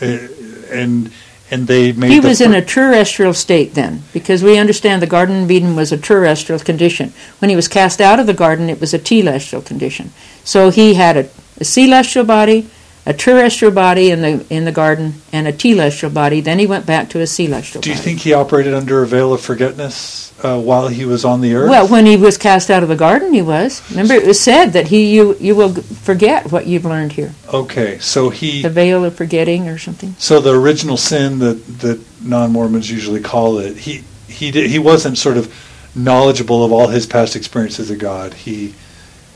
uh, 0.00 0.28
and 0.70 1.10
and 1.50 1.66
they 1.66 1.92
made 1.92 2.10
He 2.10 2.20
the 2.20 2.28
was 2.28 2.40
in 2.40 2.54
a 2.54 2.64
terrestrial 2.64 3.32
state 3.32 3.74
then, 3.74 4.02
because 4.12 4.42
we 4.42 4.58
understand 4.58 5.00
the 5.00 5.06
Garden 5.06 5.44
of 5.44 5.50
Eden 5.50 5.76
was 5.76 5.92
a 5.92 5.98
terrestrial 5.98 6.60
condition. 6.60 7.12
When 7.38 7.48
he 7.48 7.56
was 7.56 7.68
cast 7.68 8.00
out 8.00 8.20
of 8.20 8.26
the 8.26 8.34
garden, 8.34 8.68
it 8.68 8.80
was 8.80 8.92
a 8.92 8.98
telestial 8.98 9.64
condition. 9.64 10.12
So 10.44 10.70
he 10.70 10.94
had 10.94 11.16
a, 11.16 11.30
a 11.58 11.64
celestial 11.64 12.24
body, 12.24 12.68
a 13.08 13.14
terrestrial 13.14 13.72
body 13.72 14.10
in 14.10 14.20
the 14.20 14.44
in 14.50 14.66
the 14.66 14.72
garden, 14.72 15.14
and 15.32 15.48
a 15.48 15.52
telestial 15.52 16.12
body. 16.12 16.42
Then 16.42 16.58
he 16.58 16.66
went 16.66 16.84
back 16.84 17.08
to 17.10 17.20
a 17.20 17.26
celestial. 17.26 17.80
Body. 17.80 17.84
Do 17.84 17.90
you 17.90 17.96
body. 17.96 18.04
think 18.04 18.20
he 18.20 18.34
operated 18.34 18.74
under 18.74 19.02
a 19.02 19.06
veil 19.06 19.32
of 19.32 19.40
forgetfulness 19.40 20.34
uh, 20.44 20.60
while 20.60 20.88
he 20.88 21.06
was 21.06 21.24
on 21.24 21.40
the 21.40 21.54
earth? 21.54 21.70
Well, 21.70 21.88
when 21.88 22.04
he 22.04 22.18
was 22.18 22.36
cast 22.36 22.70
out 22.70 22.82
of 22.82 22.90
the 22.90 22.96
garden, 22.96 23.32
he 23.32 23.40
was. 23.40 23.82
Remember, 23.90 24.12
it 24.12 24.26
was 24.26 24.38
said 24.38 24.74
that 24.74 24.88
he 24.88 25.14
you 25.14 25.36
you 25.40 25.56
will 25.56 25.72
forget 25.72 26.52
what 26.52 26.66
you've 26.66 26.84
learned 26.84 27.12
here. 27.12 27.32
okay, 27.52 27.98
so 27.98 28.28
he 28.28 28.60
The 28.60 28.68
veil 28.68 29.04
of 29.06 29.16
forgetting, 29.16 29.68
or 29.68 29.78
something. 29.78 30.14
So 30.18 30.40
the 30.40 30.54
original 30.54 30.98
sin 30.98 31.38
that 31.38 31.64
that 31.80 31.98
non-Mormons 32.22 32.90
usually 32.90 33.20
call 33.20 33.58
it, 33.58 33.78
he 33.78 34.04
he 34.28 34.50
did, 34.50 34.70
he 34.70 34.78
wasn't 34.78 35.16
sort 35.16 35.38
of 35.38 35.50
knowledgeable 35.94 36.62
of 36.62 36.72
all 36.72 36.88
his 36.88 37.06
past 37.06 37.34
experiences 37.36 37.90
of 37.90 37.98
God. 37.98 38.34
He 38.34 38.74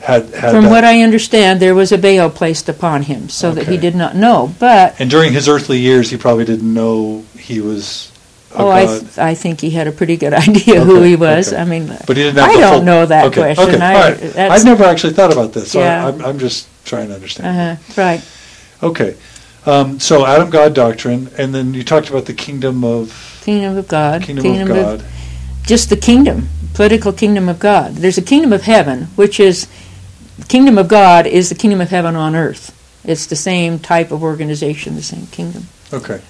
had 0.03 0.29
had 0.35 0.51
From 0.51 0.65
that- 0.65 0.69
what 0.71 0.83
I 0.83 1.01
understand, 1.01 1.59
there 1.59 1.73
was 1.75 1.91
a 1.91 1.97
veil 1.97 2.29
placed 2.29 2.67
upon 2.69 3.03
him, 3.03 3.29
so 3.29 3.51
that 3.51 3.67
he 3.67 3.77
did 3.77 3.95
not 3.95 4.15
know. 4.15 4.53
But 4.59 4.95
and 4.99 5.09
during 5.09 5.33
his 5.33 5.47
earthly 5.47 5.79
years, 5.79 6.09
he 6.11 6.17
probably 6.17 6.45
didn't 6.45 6.73
know 6.73 7.23
he 7.37 7.59
was 7.61 8.09
Oh, 8.55 8.69
I, 8.69 8.85
th- 8.85 9.17
I 9.17 9.33
think 9.33 9.61
he 9.61 9.71
had 9.71 9.87
a 9.87 9.91
pretty 9.91 10.15
good 10.15 10.31
idea 10.47 10.81
who 10.83 11.01
he 11.01 11.15
was. 11.15 11.51
okay. 11.51 11.59
I 11.61 11.65
mean, 11.65 11.87
But 12.05 12.17
he 12.17 12.23
didn't 12.23 12.37
I 12.37 12.53
don't 12.53 12.73
full- 12.73 12.81
know 12.83 13.05
that 13.07 13.25
okay, 13.27 13.41
question. 13.55 13.75
Okay, 13.75 13.83
I, 13.83 13.93
All 13.95 14.11
right. 14.11 14.35
I've 14.51 14.63
never 14.65 14.83
actually 14.83 15.13
thought 15.13 15.33
about 15.33 15.53
this, 15.53 15.71
so 15.71 15.79
I- 15.79 15.83
Yeah. 15.85 16.07
I'm, 16.07 16.21
I'm 16.25 16.37
just 16.39 16.67
trying 16.85 17.07
to 17.07 17.15
understand. 17.15 17.47
Uh-huh, 17.47 18.01
right. 18.01 18.21
Okay, 18.83 19.15
um, 19.65 19.99
so 19.99 20.25
Adam 20.27 20.49
God 20.51 20.75
doctrine, 20.75 21.29
and 21.37 21.55
then 21.55 21.73
you 21.73 21.83
talked 21.83 22.09
about 22.11 22.25
the 22.25 22.33
kingdom 22.33 22.83
of 22.83 23.39
Kingdom 23.41 23.75
of 23.77 23.87
God. 23.87 24.21
kingdom, 24.21 24.45
of 24.61 24.67
God. 24.67 25.03
just 25.65 25.89
the 25.89 25.97
kingdom, 25.97 26.49
political 26.75 27.11
kingdom 27.11 27.49
of 27.49 27.57
God. 27.59 27.95
There's 27.95 28.17
a 28.19 28.21
kingdom 28.21 28.53
of 28.53 28.63
heaven, 28.63 29.07
which 29.15 29.39
is 29.39 29.67
kingdom 30.47 30.77
of 30.77 30.87
God 30.87 31.27
is 31.27 31.49
the 31.49 31.55
kingdom 31.55 31.81
of 31.81 31.89
heaven 31.89 32.15
on 32.15 32.35
earth. 32.35 32.79
It's 33.03 33.25
the 33.25 33.35
same 33.35 33.79
type 33.79 34.11
of 34.11 34.23
organization, 34.23 34.95
the 34.95 35.03
same 35.03 35.27
kingdom. 35.27 35.67
Okay, 35.91 36.21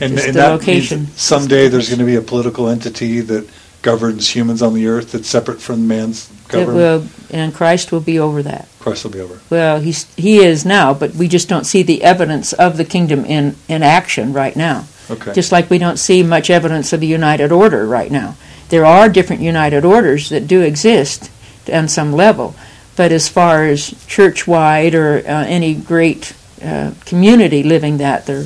and, 0.00 0.12
and 0.12 0.18
the 0.18 0.32
that 0.32 0.50
location. 0.50 1.00
means 1.04 1.20
someday 1.20 1.68
there's 1.68 1.88
going 1.88 2.00
to 2.00 2.04
be 2.04 2.16
a 2.16 2.22
political 2.22 2.68
entity 2.68 3.20
that 3.20 3.48
governs 3.82 4.34
humans 4.34 4.62
on 4.62 4.74
the 4.74 4.86
earth 4.86 5.12
that's 5.12 5.28
separate 5.28 5.60
from 5.60 5.86
man's 5.86 6.28
government. 6.48 6.76
will, 6.76 7.06
and 7.30 7.54
Christ 7.54 7.92
will 7.92 8.00
be 8.00 8.18
over 8.18 8.42
that. 8.42 8.68
Christ 8.78 9.04
will 9.04 9.12
be 9.12 9.20
over. 9.20 9.40
Well, 9.50 9.80
he's 9.80 10.12
he 10.14 10.38
is 10.38 10.64
now, 10.64 10.92
but 10.94 11.14
we 11.14 11.28
just 11.28 11.48
don't 11.48 11.64
see 11.64 11.82
the 11.82 12.02
evidence 12.02 12.52
of 12.52 12.76
the 12.76 12.84
kingdom 12.84 13.24
in 13.24 13.56
in 13.68 13.82
action 13.82 14.32
right 14.32 14.56
now. 14.56 14.86
Okay. 15.10 15.32
Just 15.32 15.52
like 15.52 15.68
we 15.68 15.78
don't 15.78 15.98
see 15.98 16.22
much 16.22 16.50
evidence 16.50 16.92
of 16.92 17.00
the 17.00 17.06
United 17.06 17.52
Order 17.52 17.86
right 17.86 18.10
now. 18.10 18.36
There 18.68 18.86
are 18.86 19.08
different 19.08 19.42
United 19.42 19.84
Orders 19.84 20.30
that 20.30 20.46
do 20.46 20.62
exist 20.62 21.30
on 21.70 21.88
some 21.88 22.12
level, 22.12 22.54
but 22.96 23.12
as 23.12 23.28
far 23.28 23.64
as 23.64 23.90
church-wide 24.06 24.94
or 24.94 25.18
uh, 25.18 25.44
any 25.46 25.74
great 25.74 26.34
uh, 26.62 26.92
community 27.04 27.62
living 27.62 27.98
that, 27.98 28.26
there 28.26 28.44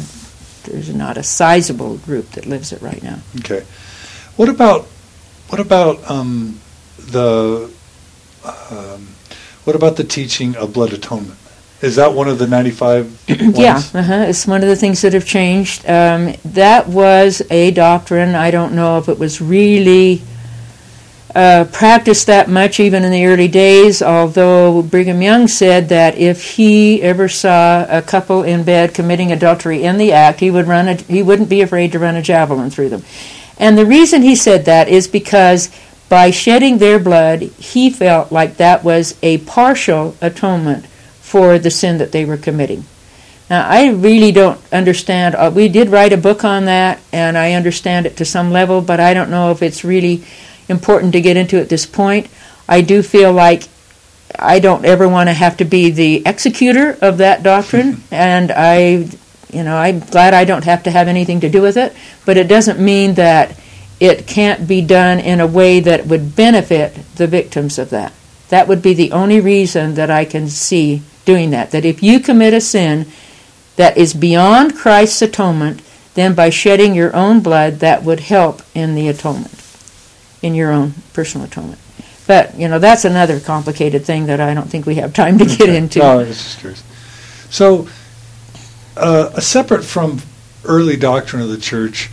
there's 0.64 0.92
not 0.92 1.16
a 1.16 1.22
sizable 1.22 1.96
group 1.98 2.30
that 2.32 2.44
lives 2.44 2.72
it 2.72 2.82
right 2.82 3.02
now. 3.02 3.20
Okay. 3.38 3.64
What 4.36 4.48
about 4.48 4.86
what 5.48 5.60
about 5.60 6.10
um, 6.10 6.60
the 6.98 7.70
um, 8.44 9.08
what 9.64 9.76
about 9.76 9.96
the 9.96 10.04
teaching 10.04 10.56
of 10.56 10.72
blood 10.72 10.92
atonement? 10.92 11.38
Is 11.82 11.96
that 11.96 12.14
one 12.14 12.26
of 12.26 12.38
the 12.38 12.46
95? 12.46 13.24
Yeah, 13.56 13.76
uh-huh. 13.76 14.24
it's 14.28 14.46
one 14.46 14.62
of 14.62 14.68
the 14.68 14.76
things 14.76 15.02
that 15.02 15.12
have 15.12 15.26
changed. 15.26 15.88
Um, 15.88 16.34
that 16.44 16.88
was 16.88 17.42
a 17.50 17.70
doctrine. 17.70 18.34
I 18.34 18.50
don't 18.50 18.74
know 18.74 18.98
if 18.98 19.08
it 19.08 19.18
was 19.18 19.40
really 19.40 20.22
uh, 21.36 21.66
practiced 21.70 22.26
that 22.28 22.48
much 22.48 22.80
even 22.80 23.04
in 23.04 23.12
the 23.12 23.26
early 23.26 23.46
days, 23.46 24.00
although 24.00 24.80
Brigham 24.82 25.20
Young 25.20 25.48
said 25.48 25.90
that 25.90 26.16
if 26.16 26.56
he 26.56 27.02
ever 27.02 27.28
saw 27.28 27.84
a 27.90 28.00
couple 28.00 28.42
in 28.42 28.64
bed 28.64 28.94
committing 28.94 29.30
adultery 29.30 29.82
in 29.82 29.98
the 29.98 30.12
act, 30.12 30.40
he 30.40 30.50
would 30.50 30.66
run 30.66 30.88
a, 30.88 30.94
he 30.94 31.22
wouldn't 31.22 31.50
be 31.50 31.60
afraid 31.60 31.92
to 31.92 31.98
run 31.98 32.16
a 32.16 32.22
javelin 32.22 32.70
through 32.70 32.88
them. 32.88 33.04
And 33.58 33.76
the 33.76 33.84
reason 33.84 34.22
he 34.22 34.34
said 34.34 34.64
that 34.64 34.88
is 34.88 35.08
because 35.08 35.68
by 36.08 36.30
shedding 36.30 36.78
their 36.78 36.98
blood, 36.98 37.42
he 37.42 37.90
felt 37.90 38.32
like 38.32 38.56
that 38.56 38.82
was 38.82 39.18
a 39.22 39.36
partial 39.38 40.16
atonement 40.22 40.86
for 41.20 41.58
the 41.58 41.70
sin 41.70 41.98
that 41.98 42.12
they 42.12 42.24
were 42.24 42.38
committing. 42.38 42.84
Now, 43.50 43.68
I 43.68 43.90
really 43.90 44.32
don't 44.32 44.58
understand. 44.72 45.34
Uh, 45.34 45.52
we 45.54 45.68
did 45.68 45.90
write 45.90 46.14
a 46.14 46.16
book 46.16 46.44
on 46.44 46.64
that, 46.64 46.98
and 47.12 47.36
I 47.36 47.52
understand 47.52 48.06
it 48.06 48.16
to 48.16 48.24
some 48.24 48.50
level, 48.50 48.80
but 48.80 49.00
I 49.00 49.12
don't 49.12 49.30
know 49.30 49.50
if 49.50 49.62
it's 49.62 49.84
really 49.84 50.24
important 50.68 51.12
to 51.12 51.20
get 51.20 51.36
into 51.36 51.60
at 51.60 51.68
this 51.68 51.86
point. 51.86 52.28
I 52.68 52.80
do 52.80 53.02
feel 53.02 53.32
like 53.32 53.64
I 54.38 54.58
don't 54.58 54.84
ever 54.84 55.08
want 55.08 55.28
to 55.28 55.32
have 55.32 55.58
to 55.58 55.64
be 55.64 55.90
the 55.90 56.22
executor 56.26 56.96
of 57.00 57.18
that 57.18 57.42
doctrine, 57.42 58.02
and 58.10 58.52
I, 58.52 59.08
you 59.52 59.62
know, 59.62 59.76
I'm 59.76 60.00
glad 60.00 60.34
I 60.34 60.44
don't 60.44 60.64
have 60.64 60.82
to 60.84 60.90
have 60.90 61.08
anything 61.08 61.40
to 61.40 61.48
do 61.48 61.62
with 61.62 61.76
it, 61.76 61.94
but 62.24 62.36
it 62.36 62.48
doesn't 62.48 62.80
mean 62.80 63.14
that 63.14 63.58
it 63.98 64.26
can't 64.26 64.68
be 64.68 64.82
done 64.82 65.20
in 65.20 65.40
a 65.40 65.46
way 65.46 65.80
that 65.80 66.06
would 66.06 66.36
benefit 66.36 66.94
the 67.16 67.26
victims 67.26 67.78
of 67.78 67.90
that. 67.90 68.12
That 68.48 68.68
would 68.68 68.82
be 68.82 68.94
the 68.94 69.12
only 69.12 69.40
reason 69.40 69.94
that 69.94 70.10
I 70.10 70.24
can 70.24 70.48
see 70.48 71.02
doing 71.24 71.50
that. 71.50 71.70
That 71.70 71.84
if 71.84 72.02
you 72.02 72.20
commit 72.20 72.54
a 72.54 72.60
sin 72.60 73.06
that 73.76 73.96
is 73.96 74.14
beyond 74.14 74.76
Christ's 74.76 75.22
atonement, 75.22 75.82
then 76.14 76.34
by 76.34 76.50
shedding 76.50 76.94
your 76.94 77.14
own 77.14 77.40
blood, 77.40 77.80
that 77.80 78.02
would 78.02 78.20
help 78.20 78.62
in 78.74 78.94
the 78.94 79.08
atonement, 79.08 79.52
in 80.46 80.54
your 80.54 80.70
own 80.72 80.94
personal 81.12 81.46
atonement. 81.46 81.80
But, 82.26 82.56
you 82.56 82.68
know, 82.68 82.78
that's 82.78 83.04
another 83.04 83.38
complicated 83.40 84.04
thing 84.04 84.26
that 84.26 84.40
I 84.40 84.54
don't 84.54 84.68
think 84.68 84.86
we 84.86 84.96
have 84.96 85.12
time 85.12 85.38
to 85.38 85.44
get 85.44 85.62
Okay. 85.62 85.76
into. 85.76 85.98
No, 85.98 86.12
I 86.12 86.16
was 86.16 86.28
just 86.28 86.58
curious. 86.60 86.82
So, 87.50 87.88
uh, 88.96 89.38
separate 89.40 89.84
from 89.84 90.22
early 90.64 90.96
doctrine 90.96 91.42
of 91.42 91.48
the 91.50 91.58
church, 91.58 92.10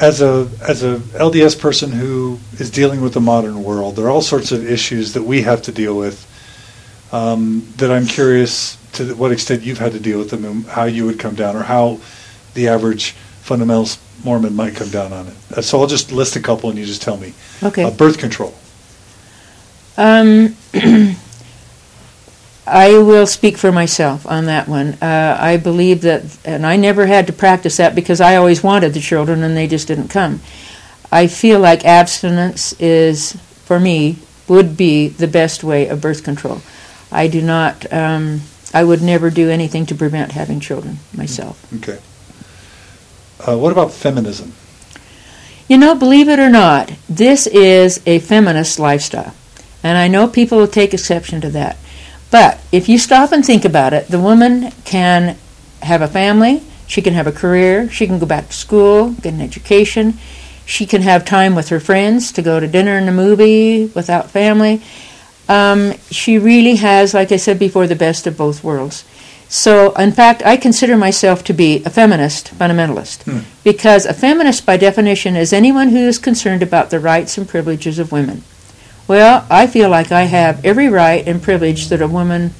as 0.00 0.20
a 0.22 0.48
as 0.62 0.84
a 0.84 0.98
LDS 1.18 1.58
person 1.58 1.90
who 1.90 2.38
is 2.58 2.70
dealing 2.70 3.00
with 3.00 3.14
the 3.14 3.20
modern 3.20 3.64
world, 3.64 3.96
there 3.96 4.06
are 4.06 4.10
all 4.10 4.22
sorts 4.22 4.52
of 4.52 4.64
issues 4.70 5.14
that 5.14 5.24
we 5.24 5.42
have 5.42 5.62
to 5.62 5.72
deal 5.72 5.96
with. 5.96 6.24
Um, 7.10 7.66
that 7.78 7.90
I'm 7.90 8.06
curious 8.06 8.76
to 8.92 9.14
what 9.14 9.32
extent 9.32 9.62
you've 9.62 9.78
had 9.78 9.92
to 9.92 9.98
deal 10.00 10.18
with 10.18 10.30
them 10.30 10.44
and 10.44 10.66
how 10.66 10.84
you 10.84 11.06
would 11.06 11.18
come 11.18 11.34
down, 11.34 11.56
or 11.56 11.62
how 11.64 11.98
the 12.54 12.68
average 12.68 13.16
fundamentalist 13.48 13.98
Mormon 14.24 14.54
might 14.54 14.74
come 14.74 14.90
down 14.90 15.12
on 15.12 15.28
it. 15.28 15.34
Uh, 15.56 15.62
So 15.62 15.80
I'll 15.80 15.86
just 15.86 16.12
list 16.12 16.36
a 16.36 16.40
couple, 16.40 16.70
and 16.70 16.78
you 16.78 16.84
just 16.84 17.02
tell 17.02 17.16
me. 17.16 17.32
Okay. 17.62 17.84
Uh, 17.84 17.90
birth 17.90 18.18
control. 18.18 18.54
Um, 19.96 20.56
I 22.66 22.98
will 22.98 23.26
speak 23.26 23.56
for 23.56 23.72
myself 23.72 24.26
on 24.26 24.46
that 24.46 24.68
one. 24.68 24.94
Uh, 25.00 25.36
I 25.40 25.56
believe 25.56 26.02
that, 26.02 26.38
and 26.44 26.66
I 26.66 26.76
never 26.76 27.06
had 27.06 27.26
to 27.28 27.32
practice 27.32 27.78
that 27.78 27.94
because 27.94 28.20
I 28.20 28.36
always 28.36 28.62
wanted 28.62 28.92
the 28.92 29.00
children 29.00 29.42
and 29.42 29.56
they 29.56 29.66
just 29.66 29.88
didn't 29.88 30.08
come. 30.08 30.40
I 31.10 31.26
feel 31.28 31.60
like 31.60 31.84
abstinence 31.86 32.74
is, 32.74 33.32
for 33.64 33.80
me, 33.80 34.18
would 34.48 34.76
be 34.76 35.08
the 35.08 35.26
best 35.26 35.64
way 35.64 35.88
of 35.88 36.02
birth 36.02 36.22
control. 36.22 36.60
I 37.10 37.26
do 37.28 37.40
not, 37.40 37.90
um, 37.90 38.42
I 38.74 38.84
would 38.84 39.00
never 39.00 39.30
do 39.30 39.48
anything 39.48 39.86
to 39.86 39.94
prevent 39.94 40.32
having 40.32 40.60
children 40.60 40.98
myself. 41.16 41.72
Okay. 41.76 41.98
Uh, 43.46 43.56
what 43.56 43.72
about 43.72 43.92
feminism? 43.92 44.52
You 45.68 45.78
know, 45.78 45.94
believe 45.94 46.28
it 46.28 46.38
or 46.38 46.48
not, 46.48 46.90
this 47.08 47.46
is 47.46 48.00
a 48.06 48.18
feminist 48.20 48.78
lifestyle. 48.78 49.34
And 49.82 49.96
I 49.98 50.08
know 50.08 50.26
people 50.26 50.58
will 50.58 50.66
take 50.66 50.94
exception 50.94 51.40
to 51.42 51.50
that. 51.50 51.76
But 52.30 52.60
if 52.72 52.88
you 52.88 52.98
stop 52.98 53.32
and 53.32 53.44
think 53.44 53.64
about 53.64 53.92
it, 53.92 54.08
the 54.08 54.18
woman 54.18 54.72
can 54.84 55.36
have 55.82 56.02
a 56.02 56.08
family, 56.08 56.62
she 56.86 57.02
can 57.02 57.14
have 57.14 57.26
a 57.26 57.32
career, 57.32 57.88
she 57.90 58.06
can 58.06 58.18
go 58.18 58.26
back 58.26 58.48
to 58.48 58.52
school, 58.52 59.12
get 59.12 59.34
an 59.34 59.40
education, 59.40 60.18
she 60.64 60.84
can 60.84 61.02
have 61.02 61.24
time 61.24 61.54
with 61.54 61.68
her 61.68 61.80
friends 61.80 62.32
to 62.32 62.42
go 62.42 62.60
to 62.60 62.66
dinner 62.66 62.96
and 62.96 63.08
a 63.08 63.12
movie 63.12 63.86
without 63.86 64.30
family. 64.30 64.82
Um, 65.48 65.94
she 66.10 66.38
really 66.38 66.76
has, 66.76 67.14
like 67.14 67.32
I 67.32 67.36
said 67.36 67.58
before, 67.58 67.86
the 67.86 67.96
best 67.96 68.26
of 68.26 68.36
both 68.36 68.62
worlds. 68.62 69.04
So, 69.48 69.92
in 69.94 70.12
fact, 70.12 70.42
I 70.44 70.56
consider 70.58 70.96
myself 70.96 71.42
to 71.44 71.54
be 71.54 71.82
a 71.84 71.90
feminist 71.90 72.52
fundamentalist 72.58 73.22
Hmm. 73.22 73.38
because 73.64 74.04
a 74.04 74.12
feminist, 74.12 74.66
by 74.66 74.76
definition, 74.76 75.36
is 75.36 75.52
anyone 75.52 75.88
who 75.88 76.06
is 76.06 76.18
concerned 76.18 76.62
about 76.62 76.90
the 76.90 77.00
rights 77.00 77.38
and 77.38 77.48
privileges 77.48 77.98
of 77.98 78.12
women. 78.12 78.42
Well, 79.06 79.46
I 79.48 79.66
feel 79.66 79.88
like 79.88 80.12
I 80.12 80.24
have 80.24 80.62
every 80.64 80.88
right 80.88 81.26
and 81.26 81.42
privilege 81.42 81.88
that 81.88 82.02
a 82.02 82.06
woman 82.06 82.52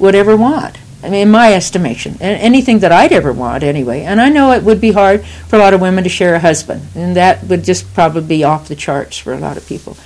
would 0.00 0.16
ever 0.16 0.36
want. 0.36 0.78
I 1.04 1.10
mean, 1.10 1.22
in 1.22 1.30
my 1.30 1.52
estimation, 1.52 2.16
and 2.20 2.40
anything 2.40 2.80
that 2.80 2.92
I'd 2.92 3.12
ever 3.12 3.32
want 3.32 3.62
anyway. 3.64 4.02
And 4.02 4.20
I 4.20 4.28
know 4.28 4.52
it 4.52 4.62
would 4.62 4.80
be 4.80 4.92
hard 4.92 5.24
for 5.24 5.56
a 5.56 5.58
lot 5.58 5.74
of 5.74 5.80
women 5.80 6.04
to 6.04 6.10
share 6.10 6.34
a 6.34 6.40
husband, 6.40 6.82
and 6.94 7.16
that 7.16 7.44
would 7.44 7.64
just 7.64 7.92
probably 7.94 8.22
be 8.22 8.44
off 8.44 8.68
the 8.68 8.76
charts 8.76 9.16
for 9.18 9.32
a 9.32 9.38
lot 9.38 9.56
of 9.56 9.66
people. 9.66 9.96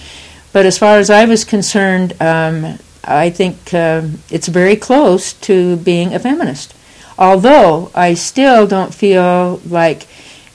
But 0.52 0.64
as 0.64 0.78
far 0.78 0.98
as 0.98 1.10
I 1.10 1.26
was 1.26 1.44
concerned, 1.44 2.14
um, 2.20 2.78
I 3.06 3.30
think 3.30 3.72
um, 3.74 4.18
it's 4.30 4.48
very 4.48 4.76
close 4.76 5.32
to 5.34 5.76
being 5.76 6.14
a 6.14 6.18
feminist. 6.18 6.74
Although 7.18 7.90
I 7.94 8.14
still 8.14 8.66
don't 8.66 8.94
feel 8.94 9.60
like 9.68 10.06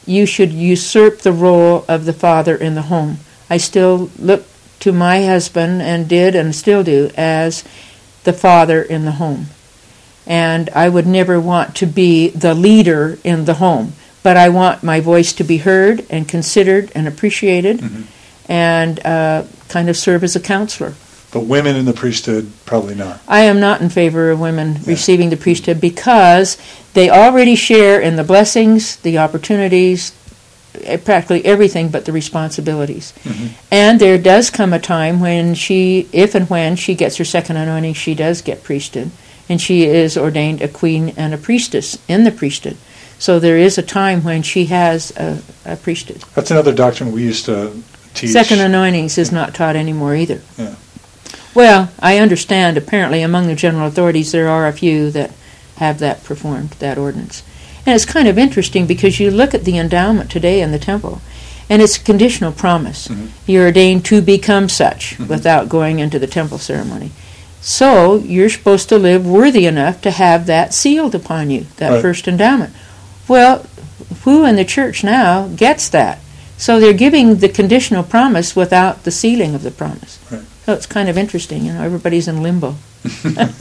you 0.06 0.26
should 0.26 0.52
usurp 0.52 1.20
the 1.20 1.32
role 1.32 1.86
of 1.88 2.06
the 2.06 2.14
father 2.14 2.56
in 2.56 2.76
the 2.76 2.84
home. 2.84 3.18
I 3.50 3.58
still 3.58 4.10
look 4.20 4.46
to 4.82 4.92
my 4.92 5.24
husband 5.26 5.82
and 5.82 6.08
did 6.08 6.36
and 6.36 6.56
still 6.56 6.84
do 6.84 7.10
as 7.16 7.64
the 8.24 8.34
father 8.34 8.82
in 8.82 9.06
the 9.06 9.14
home. 9.14 9.48
And 10.28 10.70
I 10.76 10.90
would 10.90 11.08
never 11.08 11.40
want 11.40 11.76
to 11.78 11.86
be 11.86 12.30
the 12.30 12.54
leader 12.54 13.18
in 13.24 13.46
the 13.46 13.56
home, 13.56 13.94
but 14.24 14.38
I 14.38 14.50
want 14.50 14.84
my 14.84 15.00
voice 15.00 15.34
to 15.34 15.44
be 15.44 15.58
heard 15.58 16.06
and 16.10 16.28
considered 16.28 16.92
and 16.94 17.08
appreciated 17.08 17.80
Mhm. 17.80 18.04
and 18.48 19.06
uh, 19.06 19.44
kind 19.68 19.90
of 19.90 19.98
serve 19.98 20.24
as 20.24 20.36
a 20.36 20.40
counselor. 20.40 20.94
But 21.32 21.42
women 21.46 21.76
in 21.78 21.86
the 21.86 21.94
priesthood, 21.94 22.52
probably 22.66 22.94
not. 22.96 23.22
I 23.28 23.42
am 23.42 23.60
not 23.60 23.80
in 23.82 23.90
favor 23.90 24.32
of 24.32 24.40
women 24.40 24.74
Yeah. 24.74 24.80
receiving 24.86 25.30
the 25.30 25.38
priesthood 25.38 25.80
because 25.80 26.58
they 26.94 27.10
already 27.10 27.56
share 27.56 28.00
in 28.02 28.18
the 28.18 28.24
blessings, 28.24 28.98
the 28.98 29.18
opportunities, 29.18 30.12
eh, 30.86 30.98
practically 30.98 31.46
everything 31.46 31.88
but 31.88 32.04
the 32.06 32.12
responsibilities. 32.12 33.14
Mhm. 33.24 33.50
And 33.72 34.00
there 34.00 34.18
does 34.18 34.50
come 34.50 34.74
a 34.74 34.80
time 34.80 35.20
when 35.22 35.54
she, 35.56 36.08
if 36.12 36.36
and 36.36 36.50
when 36.50 36.76
she 36.76 36.96
gets 36.96 37.16
her 37.18 37.26
second 37.26 37.56
anointing, 37.58 37.94
she 37.94 38.14
does 38.14 38.42
get 38.42 38.64
priesthood. 38.64 39.12
And 39.50 39.62
she 39.62 39.84
is 39.86 40.18
ordained 40.18 40.62
a 40.62 40.68
queen 40.68 41.14
and 41.18 41.34
a 41.34 41.38
priestess 41.38 41.98
in 42.08 42.24
the 42.26 42.32
priesthood. 42.32 42.78
So 43.20 43.38
there 43.40 43.58
is 43.58 43.78
a 43.78 43.82
time 43.82 44.24
when 44.24 44.42
she 44.44 44.66
has 44.66 45.12
a, 45.16 45.38
a 45.66 45.76
priesthood. 45.76 46.22
That's 46.36 46.52
another 46.52 46.74
doctrine 46.74 47.12
we 47.12 47.24
used 47.24 47.46
to 47.46 47.72
teach. 48.14 48.32
Second 48.32 48.60
anointings 48.62 49.18
is 49.18 49.32
not 49.32 49.54
taught 49.54 49.76
anymore 49.76 50.16
either. 50.16 50.40
Yeah. 50.58 50.76
Well, 51.54 51.92
I 52.00 52.18
understand 52.18 52.78
apparently 52.78 53.22
among 53.22 53.48
the 53.48 53.56
general 53.56 53.88
authorities 53.88 54.32
there 54.32 54.48
are 54.50 54.68
a 54.68 54.74
few 54.74 55.12
that 55.12 55.32
have 55.78 56.00
that 56.00 56.24
performed, 56.24 56.72
that 56.80 56.98
ordinance. 56.98 57.44
And 57.86 57.96
it's 57.96 58.06
kind 58.06 58.28
of 58.28 58.38
interesting 58.38 58.86
because 58.86 59.20
you 59.20 59.32
look 59.32 59.54
at 59.54 59.66
the 59.66 59.78
endowment 59.78 60.30
today 60.30 60.62
in 60.62 60.72
the 60.72 60.80
temple, 60.80 61.22
and 61.70 61.82
it's 61.82 61.98
a 61.98 62.02
conditional 62.02 62.52
promise. 62.52 63.08
Mhm. 63.08 63.30
You're 63.48 63.66
ordained 63.66 64.06
to 64.06 64.22
become 64.22 64.70
such 64.70 65.18
Mhm. 65.18 65.28
without 65.28 65.68
going 65.70 66.00
into 66.00 66.20
the 66.20 66.28
temple 66.28 66.60
ceremony. 66.60 67.12
So 67.62 68.22
you're 68.26 68.50
supposed 68.50 68.88
to 68.90 68.98
live 68.98 69.26
worthy 69.26 69.66
enough 69.66 70.02
to 70.02 70.12
have 70.12 70.46
that 70.46 70.74
sealed 70.74 71.16
upon 71.16 71.50
you, 71.50 71.66
that 71.78 71.92
Right. 71.92 72.02
first 72.02 72.28
endowment. 72.28 72.74
Well, 73.28 73.66
who 74.24 74.46
in 74.46 74.56
the 74.56 74.66
church 74.66 75.04
now 75.04 75.48
gets 75.56 75.88
that? 75.90 76.20
So 76.58 76.80
they're 76.80 76.94
giving 76.94 77.38
the 77.38 77.50
conditional 77.50 78.04
promise 78.04 78.56
without 78.56 79.04
the 79.04 79.12
sealing 79.12 79.56
of 79.56 79.64
the 79.64 79.72
promise. 79.72 80.18
Right. 80.30 80.42
So 80.72 80.76
it's 80.78 80.86
kind 80.86 81.10
of 81.10 81.18
interesting, 81.18 81.66
you 81.66 81.74
know, 81.74 81.84
everybody's 81.84 82.30
in 82.30 82.42
limbo. 82.42 82.76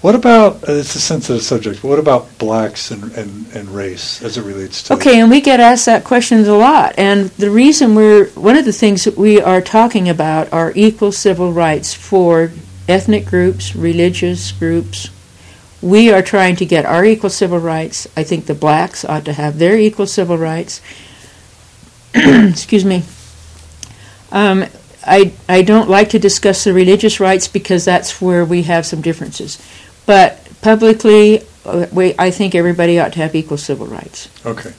What 0.00 0.14
about, 0.14 0.66
uh, 0.68 0.74
it's 0.74 0.94
a 0.94 1.00
sensitive 1.00 1.42
subject, 1.42 1.82
what 1.82 1.98
about 1.98 2.38
blacks 2.38 2.92
and, 2.92 3.12
and, 3.14 3.46
and 3.48 3.68
race 3.68 4.22
as 4.22 4.38
it 4.38 4.44
relates 4.44 4.84
to. 4.84 4.94
Okay, 4.94 5.20
and 5.20 5.28
we 5.28 5.40
get 5.40 5.58
asked 5.58 5.86
that 5.86 6.04
question 6.04 6.38
a 6.46 6.56
lot. 6.56 6.94
And 6.96 7.30
the 7.30 7.50
reason 7.50 7.96
we're, 7.96 8.28
one 8.28 8.56
of 8.56 8.64
the 8.64 8.72
things 8.72 9.04
that 9.04 9.18
we 9.18 9.40
are 9.40 9.60
talking 9.60 10.08
about 10.08 10.52
are 10.52 10.72
equal 10.76 11.10
civil 11.10 11.52
rights 11.52 11.92
for 11.94 12.52
ethnic 12.88 13.26
groups, 13.26 13.74
religious 13.74 14.52
groups. 14.52 15.10
We 15.82 16.12
are 16.12 16.22
trying 16.22 16.54
to 16.56 16.64
get 16.64 16.86
our 16.86 17.04
equal 17.04 17.28
civil 17.28 17.58
rights. 17.58 18.06
I 18.16 18.22
think 18.22 18.46
the 18.46 18.54
blacks 18.54 19.04
ought 19.04 19.24
to 19.24 19.32
have 19.32 19.58
their 19.58 19.76
equal 19.76 20.06
civil 20.06 20.38
rights. 20.38 20.80
Excuse 22.14 22.84
me. 22.84 23.02
Um, 24.30 24.66
I, 25.08 25.32
I 25.48 25.62
don't 25.62 25.88
like 25.88 26.10
to 26.10 26.18
discuss 26.18 26.64
the 26.64 26.72
religious 26.72 27.20
rights 27.20 27.48
because 27.48 27.84
that's 27.84 28.20
where 28.20 28.44
we 28.44 28.62
have 28.64 28.86
some 28.86 29.00
differences. 29.00 29.60
But 30.06 30.46
publicly, 30.60 31.42
uh, 31.64 31.86
we, 31.92 32.14
I 32.18 32.30
think 32.30 32.54
everybody 32.54 32.98
ought 32.98 33.12
to 33.14 33.18
have 33.20 33.34
equal 33.34 33.58
civil 33.58 33.86
rights. 33.86 34.28
Okay. 34.44 34.72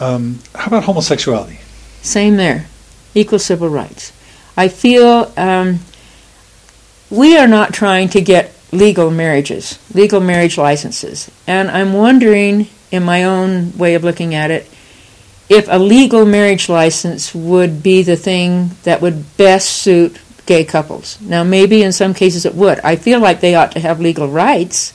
Um, 0.00 0.40
how 0.54 0.66
about 0.66 0.84
homosexuality? 0.84 1.60
Same 2.02 2.36
there. 2.36 2.66
Equal 3.14 3.38
civil 3.38 3.68
rights. 3.68 4.12
I 4.56 4.68
feel 4.68 5.32
um, 5.36 5.80
we 7.10 7.36
are 7.36 7.46
not 7.46 7.72
trying 7.72 8.08
to 8.10 8.20
get 8.20 8.52
legal 8.72 9.10
marriages, 9.10 9.78
legal 9.94 10.20
marriage 10.20 10.58
licenses. 10.58 11.30
And 11.46 11.70
I'm 11.70 11.92
wondering, 11.92 12.68
in 12.90 13.04
my 13.04 13.24
own 13.24 13.76
way 13.78 13.94
of 13.94 14.04
looking 14.04 14.34
at 14.34 14.50
it, 14.50 14.68
if 15.48 15.66
a 15.68 15.78
legal 15.78 16.24
marriage 16.24 16.68
license 16.68 17.34
would 17.34 17.82
be 17.82 18.02
the 18.02 18.16
thing 18.16 18.70
that 18.84 19.00
would 19.00 19.36
best 19.36 19.68
suit 19.68 20.20
gay 20.46 20.64
couples. 20.64 21.20
Now, 21.20 21.44
maybe 21.44 21.82
in 21.82 21.92
some 21.92 22.14
cases 22.14 22.44
it 22.44 22.54
would. 22.54 22.80
I 22.80 22.96
feel 22.96 23.20
like 23.20 23.40
they 23.40 23.54
ought 23.54 23.72
to 23.72 23.80
have 23.80 24.00
legal 24.00 24.28
rights 24.28 24.92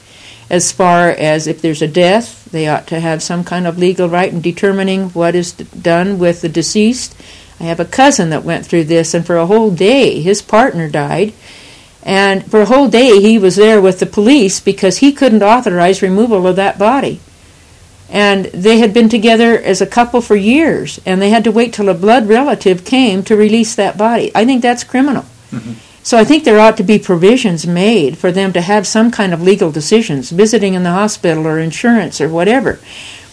as 0.50 0.72
far 0.72 1.10
as 1.10 1.46
if 1.46 1.62
there's 1.62 1.82
a 1.82 1.88
death, 1.88 2.46
they 2.46 2.68
ought 2.68 2.88
to 2.88 3.00
have 3.00 3.22
some 3.22 3.44
kind 3.44 3.68
of 3.68 3.77
legal 3.77 4.10
right 4.10 4.34
in 4.34 4.41
determining 4.41 5.10
what 5.10 5.36
is 5.36 5.51
done 5.53 6.18
with 6.18 6.41
the 6.41 6.50
deceased. 6.50 7.15
I 7.60 7.65
have 7.65 7.79
a 7.79 7.86
cousin 7.86 8.32
that 8.32 8.44
went 8.44 8.65
through 8.65 8.86
this, 8.86 9.13
and 9.13 9.25
for 9.25 9.38
a 9.38 9.46
whole 9.46 9.70
day, 9.70 10.22
his 10.22 10.41
partner 10.41 10.89
died. 10.89 11.34
And 12.01 12.50
for 12.50 12.62
a 12.62 12.65
whole 12.65 12.88
day, 12.88 13.22
he 13.22 13.38
was 13.38 13.58
there 13.58 13.82
with 13.82 14.00
the 14.00 14.06
police 14.06 14.60
because 14.60 14.98
he 14.98 15.12
couldn't 15.12 15.44
authorize 15.44 16.01
removal 16.01 16.48
of 16.48 16.56
that 16.56 16.79
body. 16.79 17.20
And 18.12 18.46
they 18.46 18.80
had 18.80 18.94
been 18.94 19.08
together 19.10 19.58
as 19.58 19.82
a 19.82 19.86
couple 19.86 20.20
for 20.22 20.36
years, 20.36 21.00
and 21.06 21.22
they 21.22 21.30
had 21.30 21.44
to 21.44 21.51
wait 21.51 21.74
till 21.74 21.89
a 21.89 21.94
blood 21.94 22.28
relative 22.28 22.84
came 22.84 23.22
to 23.24 23.36
release 23.36 23.75
that 23.75 23.98
body. 23.98 24.32
I 24.34 24.45
think 24.45 24.62
that's 24.63 24.84
criminal. 24.84 25.26
Mhm. 25.54 25.76
So 26.02 26.17
I 26.17 26.24
think 26.24 26.43
there 26.43 26.60
ought 26.60 26.78
to 26.78 26.84
be 26.84 26.98
provisions 26.98 27.67
made 27.67 28.17
for 28.17 28.32
them 28.32 28.52
to 28.54 28.62
have 28.62 28.88
some 28.88 29.12
kind 29.12 29.32
of 29.34 29.43
legal 29.43 29.69
decisions, 29.69 30.32
visiting 30.32 30.74
in 30.74 30.84
the 30.84 30.91
hospital 30.91 31.45
or 31.45 31.60
insurance 31.60 32.19
or 32.19 32.30
whatever. 32.30 32.80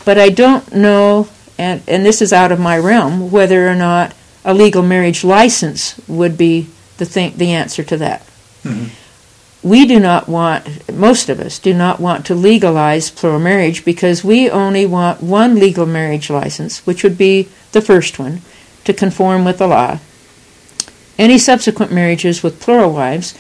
But 0.05 0.19
I 0.19 0.29
don't 0.29 0.75
know, 0.75 1.29
and, 1.57 1.81
and 1.89 2.05
this 2.05 2.21
is 2.21 2.33
out 2.33 2.53
of 2.53 2.61
my 2.61 2.77
realm, 2.77 3.31
whether 3.31 3.69
or 3.69 3.75
not 3.75 4.12
a 4.45 4.53
legal 4.53 4.83
marriage 4.83 5.25
license 5.25 5.95
would 6.07 6.37
be 6.37 6.67
the 6.99 7.07
thing, 7.07 7.33
the 7.37 7.53
answer 7.53 7.83
to 7.85 7.97
that. 7.97 8.23
Mhm. 8.65 8.89
We 9.62 9.87
do 9.87 9.99
not 9.99 10.29
want, 10.29 10.92
most 10.92 11.29
of 11.29 11.40
us 11.40 11.59
do 11.59 11.75
not 11.75 11.99
want 11.99 12.27
to 12.27 12.35
legalize 12.35 13.11
plural 13.11 13.40
marriage 13.40 13.85
because 13.85 14.23
we 14.23 14.49
only 14.49 14.87
want 14.87 15.23
one 15.23 15.57
legal 15.57 15.87
marriage 15.87 16.31
license, 16.31 16.87
which 16.87 17.03
would 17.03 17.19
be 17.19 17.49
the 17.73 17.81
first 17.81 18.19
one, 18.19 18.42
to 18.85 18.92
conform 18.92 19.45
with 19.45 19.59
the 19.59 19.66
law. 19.66 19.99
Any 21.19 21.38
subsequent 21.38 21.90
marriages 21.90 22.42
with 22.42 22.61
plural 22.61 22.92
wives 22.92 23.35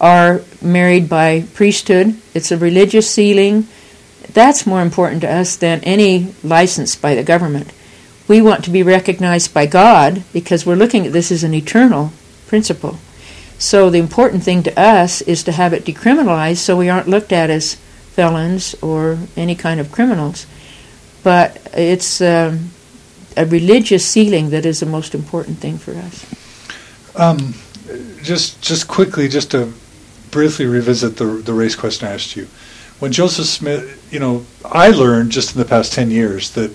are 0.00 0.40
married 0.62 1.08
by 1.08 1.44
priesthood. 1.54 2.16
It's 2.34 2.50
a 2.50 2.56
religious 2.56 3.10
sealing. 3.10 3.68
That's 4.32 4.66
more 4.66 4.82
important 4.82 5.20
to 5.22 5.32
us 5.32 5.56
than 5.56 5.80
any 5.84 6.34
license 6.42 6.96
by 6.96 7.14
the 7.14 7.22
government. 7.22 7.72
We 8.26 8.42
want 8.42 8.64
to 8.64 8.70
be 8.70 8.82
recognized 8.82 9.54
by 9.54 9.66
God 9.66 10.22
because 10.32 10.66
we're 10.66 10.76
looking 10.76 11.06
at 11.06 11.12
this 11.12 11.32
as 11.32 11.44
an 11.44 11.54
eternal 11.54 12.12
principle. 12.46 12.98
So 13.58 13.90
the 13.90 13.98
important 13.98 14.42
thing 14.44 14.62
to 14.64 14.80
us 14.80 15.20
is 15.22 15.42
to 15.44 15.52
have 15.52 15.72
it 15.72 15.84
decriminalized 15.84 16.58
so 16.58 16.76
we 16.76 16.88
aren't 16.88 17.08
looked 17.08 17.32
at 17.32 17.50
as 17.50 17.74
felons 18.14 18.74
or 18.80 19.18
any 19.36 19.54
kind 19.54 19.80
of 19.80 19.90
criminals. 19.90 20.46
But 21.24 21.60
it's 21.74 22.20
um, 22.20 22.70
a 23.36 23.44
religious 23.44 24.06
sealing 24.06 24.50
that 24.50 24.64
is 24.64 24.80
the 24.80 24.86
most 24.86 25.14
important 25.14 25.58
thing 25.58 25.78
for 25.78 25.94
us. 25.94 26.24
Um, 27.16 27.54
just, 28.22 28.62
just 28.62 28.86
quickly, 28.86 29.28
just 29.28 29.50
to 29.50 29.72
briefly 30.30 30.66
revisit 30.66 31.16
the 31.16 31.24
the 31.24 31.52
race 31.52 31.74
question 31.74 32.08
I 32.08 32.12
asked 32.12 32.36
you. 32.36 32.46
When 32.98 33.12
Joseph 33.12 33.46
Smith, 33.46 34.08
you 34.12 34.18
know, 34.18 34.44
I 34.64 34.88
learned 34.88 35.30
just 35.30 35.54
in 35.54 35.60
the 35.60 35.68
past 35.68 35.92
ten 35.92 36.10
years 36.10 36.50
that 36.52 36.74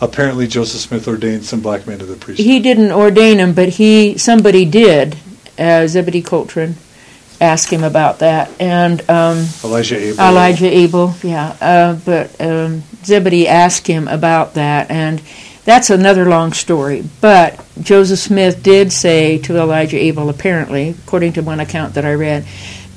apparently 0.00 0.46
Joseph 0.46 0.80
Smith 0.80 1.06
ordained 1.08 1.44
some 1.44 1.60
black 1.60 1.86
men 1.86 1.98
to 1.98 2.06
the 2.06 2.16
priesthood. 2.16 2.46
He 2.46 2.60
didn't 2.60 2.92
ordain 2.92 3.38
him, 3.38 3.52
but 3.52 3.70
he 3.70 4.18
somebody 4.18 4.64
did. 4.64 5.16
Uh, 5.58 5.86
Zebedee 5.86 6.22
Coltrin 6.22 6.74
asked 7.40 7.70
him 7.70 7.84
about 7.84 8.18
that, 8.20 8.50
and 8.60 9.00
um, 9.08 9.46
Elijah 9.62 9.96
Abel. 9.96 10.24
Elijah 10.24 10.66
Abel, 10.66 11.14
yeah. 11.22 11.56
Uh, 11.60 11.94
but 12.04 12.40
um, 12.40 12.82
Zebedee 13.04 13.46
asked 13.46 13.86
him 13.86 14.08
about 14.08 14.54
that, 14.54 14.90
and 14.90 15.22
that's 15.64 15.90
another 15.90 16.28
long 16.28 16.52
story. 16.52 17.04
But 17.20 17.64
Joseph 17.80 18.18
Smith 18.18 18.62
did 18.62 18.92
say 18.92 19.38
to 19.38 19.56
Elijah 19.56 19.98
Abel, 19.98 20.28
apparently, 20.28 20.90
according 20.90 21.34
to 21.34 21.42
one 21.42 21.60
account 21.60 21.94
that 21.94 22.04
I 22.04 22.14
read, 22.14 22.46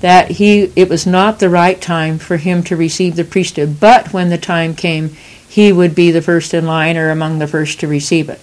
that 0.01 0.31
he 0.31 0.71
it 0.75 0.89
was 0.89 1.05
not 1.05 1.39
the 1.39 1.49
right 1.49 1.79
time 1.79 2.17
for 2.17 2.37
him 2.37 2.63
to 2.63 2.75
receive 2.75 3.15
the 3.15 3.23
priesthood, 3.23 3.79
but 3.79 4.11
when 4.13 4.29
the 4.29 4.37
time 4.37 4.75
came, 4.75 5.09
he 5.47 5.71
would 5.71 5.93
be 5.93 6.11
the 6.11 6.21
first 6.21 6.53
in 6.53 6.65
line 6.65 6.97
or 6.97 7.09
among 7.09 7.39
the 7.39 7.47
first 7.47 7.81
to 7.81 7.87
receive 7.87 8.29
it. 8.29 8.39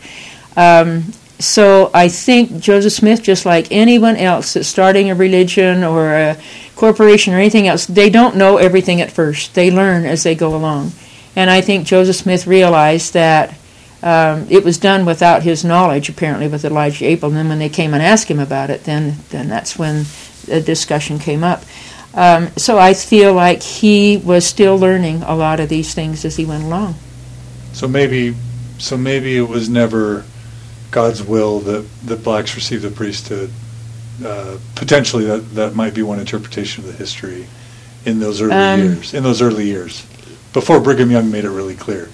Um, 0.57 1.13
so 1.39 1.91
I 1.95 2.09
think 2.09 2.61
Joseph 2.61 2.93
Smith, 2.93 3.23
just 3.23 3.47
like 3.47 3.69
anyone 3.71 4.17
else 4.17 4.55
that's 4.55 4.67
starting 4.67 5.11
a 5.11 5.15
religion 5.15 5.85
or 5.85 6.13
a 6.13 6.37
corporation 6.75 7.33
or 7.33 7.39
anything 7.39 7.69
else, 7.69 7.87
they 7.87 8.11
don't 8.11 8.37
know 8.37 8.57
everything 8.57 9.01
at 9.01 9.13
first. 9.13 9.55
They 9.55 9.71
learn 9.71 10.05
as 10.05 10.25
they 10.25 10.35
go 10.35 10.55
along. 10.57 10.93
And 11.37 11.49
I 11.49 11.61
think 11.61 11.87
Joseph 11.87 12.17
Smith 12.17 12.47
realized 12.47 13.15
that 13.15 13.57
um, 14.03 14.47
it 14.51 14.65
was 14.65 14.79
done 14.79 15.05
without 15.05 15.43
his 15.43 15.65
knowledge, 15.65 16.09
apparently, 16.09 16.49
with 16.49 16.65
Elijah 16.65 17.05
Abel. 17.05 17.29
And 17.29 17.37
then 17.37 17.49
when 17.49 17.59
they 17.61 17.69
came 17.69 17.95
and 17.95 18.03
asked 18.03 18.29
him 18.29 18.41
about 18.41 18.71
it, 18.71 18.85
then, 18.85 19.17
then 19.31 19.49
that's 19.49 19.79
when 19.79 20.07
the 20.47 20.61
discussion 20.61 21.21
came 21.21 21.45
up. 21.45 21.63
Um, 22.15 22.49
so 22.57 22.79
I 22.79 22.95
feel 22.95 23.33
like 23.33 23.63
he 23.63 24.17
was 24.17 24.45
still 24.45 24.77
learning 24.77 25.23
a 25.23 25.37
lot 25.37 25.61
of 25.61 25.69
these 25.69 25.95
things 25.95 26.25
as 26.25 26.37
he 26.37 26.45
went 26.45 26.65
along. 26.65 26.97
So 27.73 27.87
maybe, 27.87 28.35
so 28.79 28.97
maybe 28.97 29.37
it 29.37 29.49
was 29.49 29.69
never 29.69 30.25
God's 30.91 31.23
will 31.23 31.61
that 31.61 31.87
that 32.07 32.25
blacks 32.25 32.55
receive 32.55 32.83
the 32.83 32.91
priesthood. 32.91 33.51
Uh, 34.25 34.59
potentially, 34.75 35.25
that 35.27 35.55
that 35.55 35.75
might 35.75 35.95
be 35.95 36.03
one 36.03 36.19
interpretation 36.19 36.85
of 36.85 36.91
the 36.91 36.97
history 36.97 37.47
in 38.05 38.21
those 38.21 38.41
early 38.41 38.55
Um, 38.55 38.81
years. 38.81 39.15
In 39.15 39.23
those 39.23 39.43
early 39.43 39.67
years, 39.67 40.05
before 40.53 40.81
Brigham 40.81 41.11
Young 41.11 41.31
made 41.31 41.45
it 41.45 41.51
really 41.51 41.77
clear. 41.77 42.09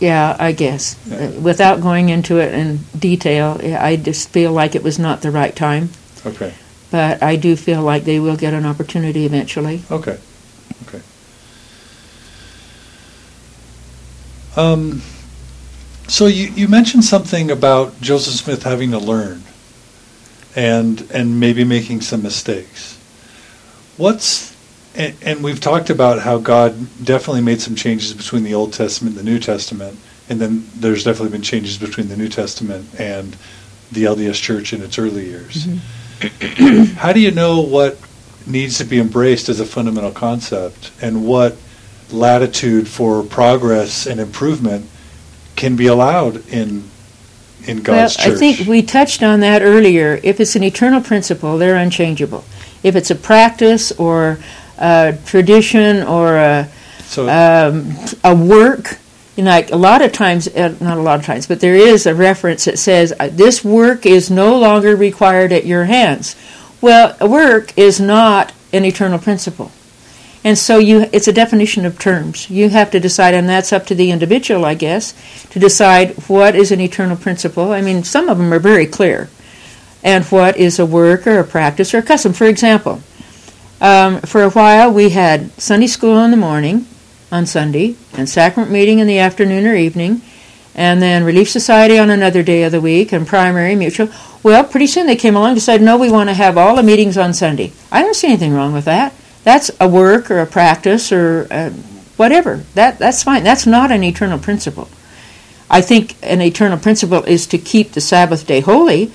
Yeah, 0.00 0.36
I 0.38 0.52
guess. 0.52 0.96
Yeah. 1.06 1.16
Uh, 1.16 1.30
without 1.40 1.80
going 1.80 2.08
into 2.08 2.38
it 2.38 2.52
in 2.52 2.80
detail, 2.98 3.60
I 3.62 3.96
just 3.96 4.30
feel 4.30 4.52
like 4.52 4.74
it 4.74 4.82
was 4.82 4.98
not 4.98 5.22
the 5.22 5.30
right 5.30 5.54
time. 5.54 5.90
Okay. 6.26 6.54
But 6.90 7.22
I 7.22 7.36
do 7.36 7.56
feel 7.56 7.82
like 7.82 8.04
they 8.04 8.20
will 8.20 8.36
get 8.36 8.52
an 8.52 8.66
opportunity 8.66 9.24
eventually. 9.24 9.82
Okay. 9.90 10.18
Okay. 10.88 11.00
Um, 14.56 15.02
so 16.08 16.26
you, 16.26 16.48
you 16.48 16.68
mentioned 16.68 17.04
something 17.04 17.50
about 17.50 18.00
Joseph 18.00 18.34
Smith 18.34 18.62
having 18.62 18.90
to 18.90 18.98
learn 18.98 19.42
and 20.54 21.08
and 21.12 21.40
maybe 21.40 21.64
making 21.64 22.00
some 22.00 22.22
mistakes. 22.22 22.98
What's 23.96 24.54
And, 24.94 25.14
and 25.22 25.42
we've 25.42 25.60
talked 25.60 25.90
about 25.90 26.20
how 26.20 26.38
God 26.38 26.74
definitely 27.02 27.42
made 27.42 27.60
some 27.60 27.74
changes 27.74 28.12
between 28.12 28.44
the 28.44 28.54
Old 28.54 28.72
Testament 28.72 29.16
and 29.16 29.26
the 29.26 29.30
New 29.30 29.38
Testament, 29.38 29.98
and 30.28 30.40
then 30.40 30.66
there's 30.74 31.04
definitely 31.04 31.30
been 31.30 31.42
changes 31.42 31.78
between 31.78 32.08
the 32.08 32.16
New 32.16 32.28
Testament 32.28 32.88
and 32.98 33.36
the 33.90 34.04
LDS 34.04 34.40
Church 34.40 34.72
in 34.72 34.82
its 34.82 34.98
early 34.98 35.26
years. 35.26 35.66
Mm-hmm. 35.66 36.84
how 36.96 37.12
do 37.12 37.20
you 37.20 37.30
know 37.30 37.60
what 37.60 37.98
needs 38.46 38.78
to 38.78 38.84
be 38.84 38.98
embraced 38.98 39.48
as 39.48 39.60
a 39.60 39.66
fundamental 39.66 40.10
concept 40.10 40.92
and 41.00 41.24
what 41.26 41.56
latitude 42.10 42.88
for 42.88 43.22
progress 43.22 44.06
and 44.06 44.20
improvement 44.20 44.88
can 45.56 45.76
be 45.76 45.86
allowed 45.86 46.46
in 46.48 46.90
in 47.66 47.82
God's 47.82 48.16
well, 48.18 48.26
church. 48.26 48.34
I 48.34 48.38
think 48.38 48.68
we 48.68 48.82
touched 48.82 49.22
on 49.22 49.40
that 49.40 49.62
earlier. 49.62 50.20
If 50.22 50.40
it's 50.40 50.56
an 50.56 50.62
eternal 50.62 51.00
principle, 51.00 51.58
they're 51.58 51.76
unchangeable. 51.76 52.44
If 52.82 52.96
it's 52.96 53.10
a 53.10 53.14
practice 53.14 53.92
or 53.92 54.38
a 54.78 55.16
tradition 55.26 56.02
or 56.02 56.36
a 56.36 56.68
so, 57.04 57.28
um, 57.28 57.94
a 58.24 58.34
work, 58.34 58.98
you 59.36 59.44
know, 59.44 59.50
like 59.50 59.70
a 59.70 59.76
lot 59.76 60.02
of 60.02 60.12
times, 60.12 60.48
uh, 60.48 60.74
not 60.80 60.98
a 60.98 61.02
lot 61.02 61.18
of 61.18 61.24
times, 61.24 61.46
but 61.46 61.60
there 61.60 61.76
is 61.76 62.06
a 62.06 62.14
reference 62.14 62.64
that 62.64 62.78
says 62.78 63.12
uh, 63.20 63.28
this 63.30 63.64
work 63.64 64.06
is 64.06 64.30
no 64.30 64.58
longer 64.58 64.96
required 64.96 65.52
at 65.52 65.66
your 65.66 65.84
hands. 65.84 66.36
Well, 66.80 67.16
a 67.20 67.28
work 67.28 67.76
is 67.78 68.00
not 68.00 68.52
an 68.72 68.84
eternal 68.84 69.18
principle. 69.18 69.70
And 70.44 70.58
so 70.58 70.78
you, 70.78 71.08
it's 71.12 71.28
a 71.28 71.32
definition 71.32 71.86
of 71.86 72.00
terms. 72.00 72.50
You 72.50 72.68
have 72.70 72.90
to 72.90 73.00
decide, 73.00 73.34
and 73.34 73.48
that's 73.48 73.72
up 73.72 73.86
to 73.86 73.94
the 73.94 74.10
individual, 74.10 74.64
I 74.64 74.74
guess, 74.74 75.14
to 75.50 75.60
decide 75.60 76.10
what 76.28 76.56
is 76.56 76.72
an 76.72 76.80
eternal 76.80 77.16
principle. 77.16 77.70
I 77.70 77.80
mean, 77.80 78.02
some 78.02 78.28
of 78.28 78.38
them 78.38 78.52
are 78.52 78.58
very 78.58 78.86
clear, 78.86 79.30
and 80.02 80.24
what 80.26 80.56
is 80.56 80.80
a 80.80 80.86
work 80.86 81.28
or 81.28 81.38
a 81.38 81.44
practice 81.44 81.94
or 81.94 81.98
a 81.98 82.02
custom. 82.02 82.32
For 82.32 82.46
example, 82.46 83.00
um, 83.80 84.20
for 84.22 84.42
a 84.42 84.50
while 84.50 84.92
we 84.92 85.10
had 85.10 85.52
Sunday 85.60 85.86
school 85.86 86.18
in 86.18 86.32
the 86.32 86.36
morning 86.36 86.86
on 87.30 87.46
Sunday, 87.46 87.94
and 88.12 88.28
sacrament 88.28 88.72
meeting 88.72 88.98
in 88.98 89.06
the 89.06 89.20
afternoon 89.20 89.64
or 89.64 89.76
evening, 89.76 90.22
and 90.74 91.00
then 91.00 91.22
Relief 91.22 91.48
Society 91.50 91.98
on 91.98 92.10
another 92.10 92.42
day 92.42 92.64
of 92.64 92.72
the 92.72 92.80
week, 92.80 93.12
and 93.12 93.28
primary 93.28 93.76
mutual. 93.76 94.08
Well, 94.42 94.64
pretty 94.64 94.88
soon 94.88 95.06
they 95.06 95.16
came 95.16 95.36
along 95.36 95.50
and 95.50 95.56
decided, 95.56 95.84
no, 95.84 95.96
we 95.96 96.10
want 96.10 96.30
to 96.30 96.34
have 96.34 96.58
all 96.58 96.74
the 96.74 96.82
meetings 96.82 97.16
on 97.16 97.32
Sunday. 97.32 97.72
I 97.92 98.02
don't 98.02 98.16
see 98.16 98.26
anything 98.26 98.52
wrong 98.52 98.72
with 98.72 98.86
that. 98.86 99.14
That's 99.44 99.70
a 99.80 99.88
work 99.88 100.30
or 100.30 100.38
a 100.38 100.46
practice 100.46 101.12
or 101.12 101.46
uh, 101.50 101.70
whatever. 102.16 102.64
That 102.74 102.98
that's 102.98 103.22
fine. 103.22 103.42
That's 103.42 103.66
not 103.66 103.90
an 103.90 104.04
eternal 104.04 104.38
principle. 104.38 104.88
I 105.68 105.80
think 105.80 106.16
an 106.22 106.40
eternal 106.40 106.78
principle 106.78 107.22
is 107.24 107.46
to 107.48 107.58
keep 107.58 107.92
the 107.92 108.00
Sabbath 108.00 108.46
day 108.46 108.60
holy, 108.60 109.10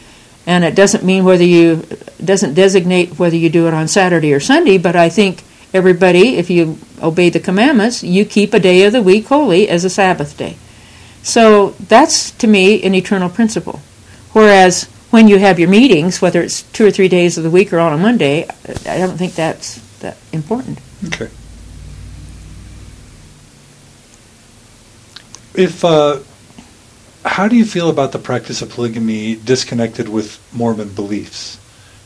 and 0.46 0.64
it 0.64 0.76
doesn't 0.76 1.04
mean 1.04 1.24
whether 1.24 1.44
you 1.44 1.88
doesn't 2.24 2.56
designate 2.56 3.20
whether 3.20 3.36
you 3.36 3.50
do 3.50 3.68
it 3.68 3.74
on 3.74 3.88
Saturday 3.88 4.34
or 4.34 4.40
Sunday. 4.40 4.78
But 4.78 4.96
I 4.96 5.10
think 5.10 5.44
everybody, 5.74 6.38
if 6.38 6.50
you 6.50 6.78
obey 7.02 7.30
the 7.30 7.40
commandments, 7.40 8.04
you 8.04 8.26
keep 8.26 8.54
a 8.54 8.60
day 8.60 8.84
of 8.84 8.94
the 8.94 9.02
week 9.02 9.28
holy 9.28 9.70
as 9.70 9.86
a 9.86 9.90
Sabbath 9.90 10.38
day. 10.38 10.58
So 11.24 11.72
that's 11.72 12.32
to 12.32 12.48
me 12.48 12.82
an 12.84 12.96
eternal 12.96 13.30
principle. 13.30 13.82
Whereas 14.34 14.86
when 15.10 15.28
you 15.28 15.40
have 15.40 15.60
your 15.60 15.70
meetings, 15.70 16.22
whether 16.22 16.42
it's 16.42 16.64
two 16.64 16.86
or 16.86 16.92
three 16.92 17.08
days 17.08 17.38
of 17.38 17.44
the 17.44 17.50
week 17.50 17.72
or 17.72 17.80
on 17.80 17.94
a 17.94 17.98
Monday, 17.98 18.48
I 18.86 18.98
don't 18.98 19.18
think 19.18 19.36
that's 19.36 19.87
that 20.00 20.18
important. 20.32 20.80
Okay. 21.06 21.30
If 25.54 25.84
uh, 25.84 26.20
how 27.26 27.48
do 27.48 27.56
you 27.56 27.66
feel 27.66 27.90
about 27.90 28.12
the 28.12 28.20
practice 28.20 28.62
of 28.62 28.70
polygamy 28.70 29.36
disconnected 29.36 30.10
with 30.10 30.40
Mormon 30.54 30.90
beliefs? 30.90 31.60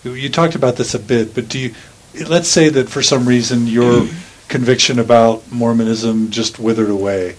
You 0.03 0.29
talked 0.29 0.55
about 0.55 0.77
this 0.77 0.93
a 0.93 0.99
bit, 0.99 1.35
but 1.35 1.47
do 1.47 1.59
you? 1.59 1.75
Let's 2.27 2.47
say 2.47 2.69
that 2.69 2.89
for 2.89 3.01
some 3.01 3.27
reason 3.27 3.67
your 3.67 4.07
conviction 4.47 4.99
about 4.99 5.51
Mormonism 5.51 6.31
just 6.31 6.59
withered 6.59 6.89
away. 6.89 7.35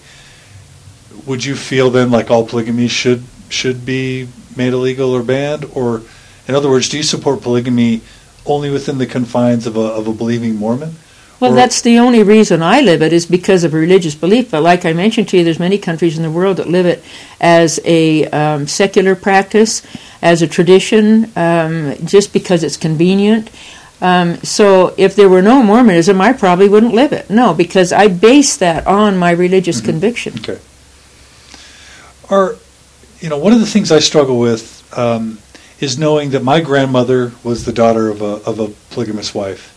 Would 1.25 1.45
you 1.45 1.55
feel 1.55 1.89
then 1.89 2.09
like 2.11 2.31
all 2.31 2.45
polygamy 2.45 2.87
should 2.87 3.23
should 3.49 3.85
be 3.85 4.27
made 4.55 4.73
illegal 4.73 5.11
or 5.11 5.23
banned, 5.23 5.65
or 5.73 6.01
in 6.47 6.55
other 6.55 6.69
words, 6.69 6.89
do 6.89 6.97
you 6.97 7.03
support 7.03 7.41
polygamy 7.41 8.01
only 8.45 8.69
within 8.69 8.97
the 8.97 9.05
confines 9.05 9.65
of 9.67 9.75
a, 9.77 9.79
of 9.79 10.07
a 10.07 10.13
believing 10.13 10.55
Mormon? 10.55 10.95
Well, 11.39 11.51
or 11.51 11.55
that's 11.55 11.81
the 11.81 11.99
only 11.99 12.23
reason 12.23 12.61
I 12.61 12.81
live 12.81 13.01
it 13.01 13.11
is 13.11 13.25
because 13.25 13.63
of 13.63 13.73
religious 13.73 14.15
belief. 14.15 14.51
But 14.51 14.63
like 14.63 14.85
I 14.85 14.93
mentioned 14.93 15.27
to 15.29 15.37
you, 15.37 15.43
there's 15.43 15.59
many 15.59 15.77
countries 15.77 16.15
in 16.17 16.23
the 16.23 16.31
world 16.31 16.57
that 16.57 16.69
live 16.69 16.85
it 16.85 17.03
as 17.41 17.79
a 17.83 18.25
um, 18.27 18.67
secular 18.67 19.15
practice, 19.15 19.81
as 20.21 20.41
a 20.41 20.47
tradition, 20.47 21.31
um, 21.35 21.95
just 22.05 22.31
because 22.31 22.63
it's 22.63 22.77
convenient. 22.77 23.49
Um, 23.99 24.37
so 24.37 24.93
if 24.97 25.15
there 25.15 25.29
were 25.29 25.41
no 25.41 25.63
Mormonism, 25.63 26.21
I 26.21 26.33
probably 26.33 26.69
wouldn't 26.69 26.93
live 26.93 27.11
it. 27.11 27.29
No, 27.29 27.53
because 27.53 27.91
I 27.91 28.07
base 28.07 28.57
that 28.57 28.87
on 28.87 29.17
my 29.17 29.31
religious 29.31 29.77
mm-hmm. 29.77 29.85
conviction. 29.87 30.39
Okay. 30.39 30.59
Or, 32.29 32.57
you 33.23 33.29
know 33.29 33.37
one 33.37 33.53
of 33.53 33.61
the 33.61 33.65
things 33.65 33.91
I 33.91 33.99
struggle 33.99 34.37
with 34.37 34.83
um, 34.97 35.39
is 35.83 35.99
knowing 35.99 36.29
that 36.29 36.43
my 36.43 36.61
grandmother 36.61 37.33
was 37.43 37.65
the 37.65 37.73
daughter 37.73 38.09
of 38.09 38.21
a 38.21 38.41
of 38.45 38.59
a 38.59 38.69
polygamous 38.91 39.35
wife. 39.35 39.69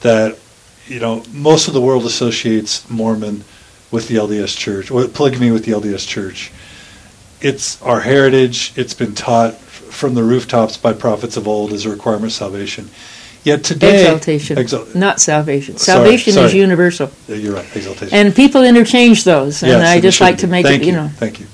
That 0.00 0.38
you 0.86 1.00
know 1.00 1.24
most 1.32 1.68
of 1.68 1.74
the 1.74 1.80
world 1.80 2.04
associates 2.06 2.88
Mormon 2.88 3.44
with 3.90 4.08
the 4.08 4.16
LDS 4.16 4.56
Church, 4.56 4.90
or 4.90 5.06
polygamy 5.08 5.50
with 5.50 5.64
the 5.64 5.72
LDS 5.72 6.06
Church. 6.06 6.52
It's 7.40 7.82
our 7.82 8.00
heritage. 8.00 8.72
It's 8.76 8.94
been 8.94 9.14
taught 9.14 9.54
from 9.54 10.14
the 10.14 10.22
rooftops 10.22 10.76
by 10.76 10.92
prophets 10.92 11.36
of 11.36 11.48
old 11.48 11.72
as 11.72 11.84
a 11.84 11.90
requirement 11.90 12.26
of 12.26 12.32
salvation. 12.32 12.88
Yet 13.44 13.64
today, 13.64 14.02
exaltation, 14.02 14.56
exal- 14.56 14.94
not 14.94 15.20
salvation. 15.20 15.76
Salvation 15.76 16.32
sorry, 16.34 16.46
sorry. 16.46 16.46
is 16.46 16.54
universal. 16.54 17.10
You're 17.26 17.56
right, 17.56 17.76
exaltation. 17.76 18.16
And 18.16 18.34
people 18.34 18.62
interchange 18.62 19.24
those, 19.24 19.64
and 19.64 19.72
yes, 19.72 19.88
I 19.88 20.00
just 20.00 20.20
like 20.20 20.36
be. 20.36 20.42
to 20.42 20.46
make 20.46 20.64
Thank 20.64 20.82
it. 20.82 20.86
You, 20.86 20.92
you 20.92 20.98
know. 20.98 21.08
Thank 21.08 21.40
you. 21.40 21.46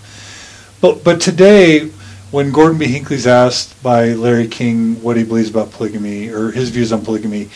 But 0.82 1.02
but 1.02 1.22
today, 1.22 1.90
when 2.30 2.52
Gordon 2.52 2.78
B. 2.78 2.86
Hinckley's 2.86 3.26
asked 3.26 3.82
by 3.82 4.12
Larry 4.12 4.48
King 4.48 5.02
what 5.02 5.16
he 5.16 5.24
believes 5.24 5.50
about 5.50 5.70
polygamy 5.72 6.28
or 6.28 6.50
his 6.50 6.70
views 6.70 6.92
on 6.92 7.04
polygamy, 7.04 7.48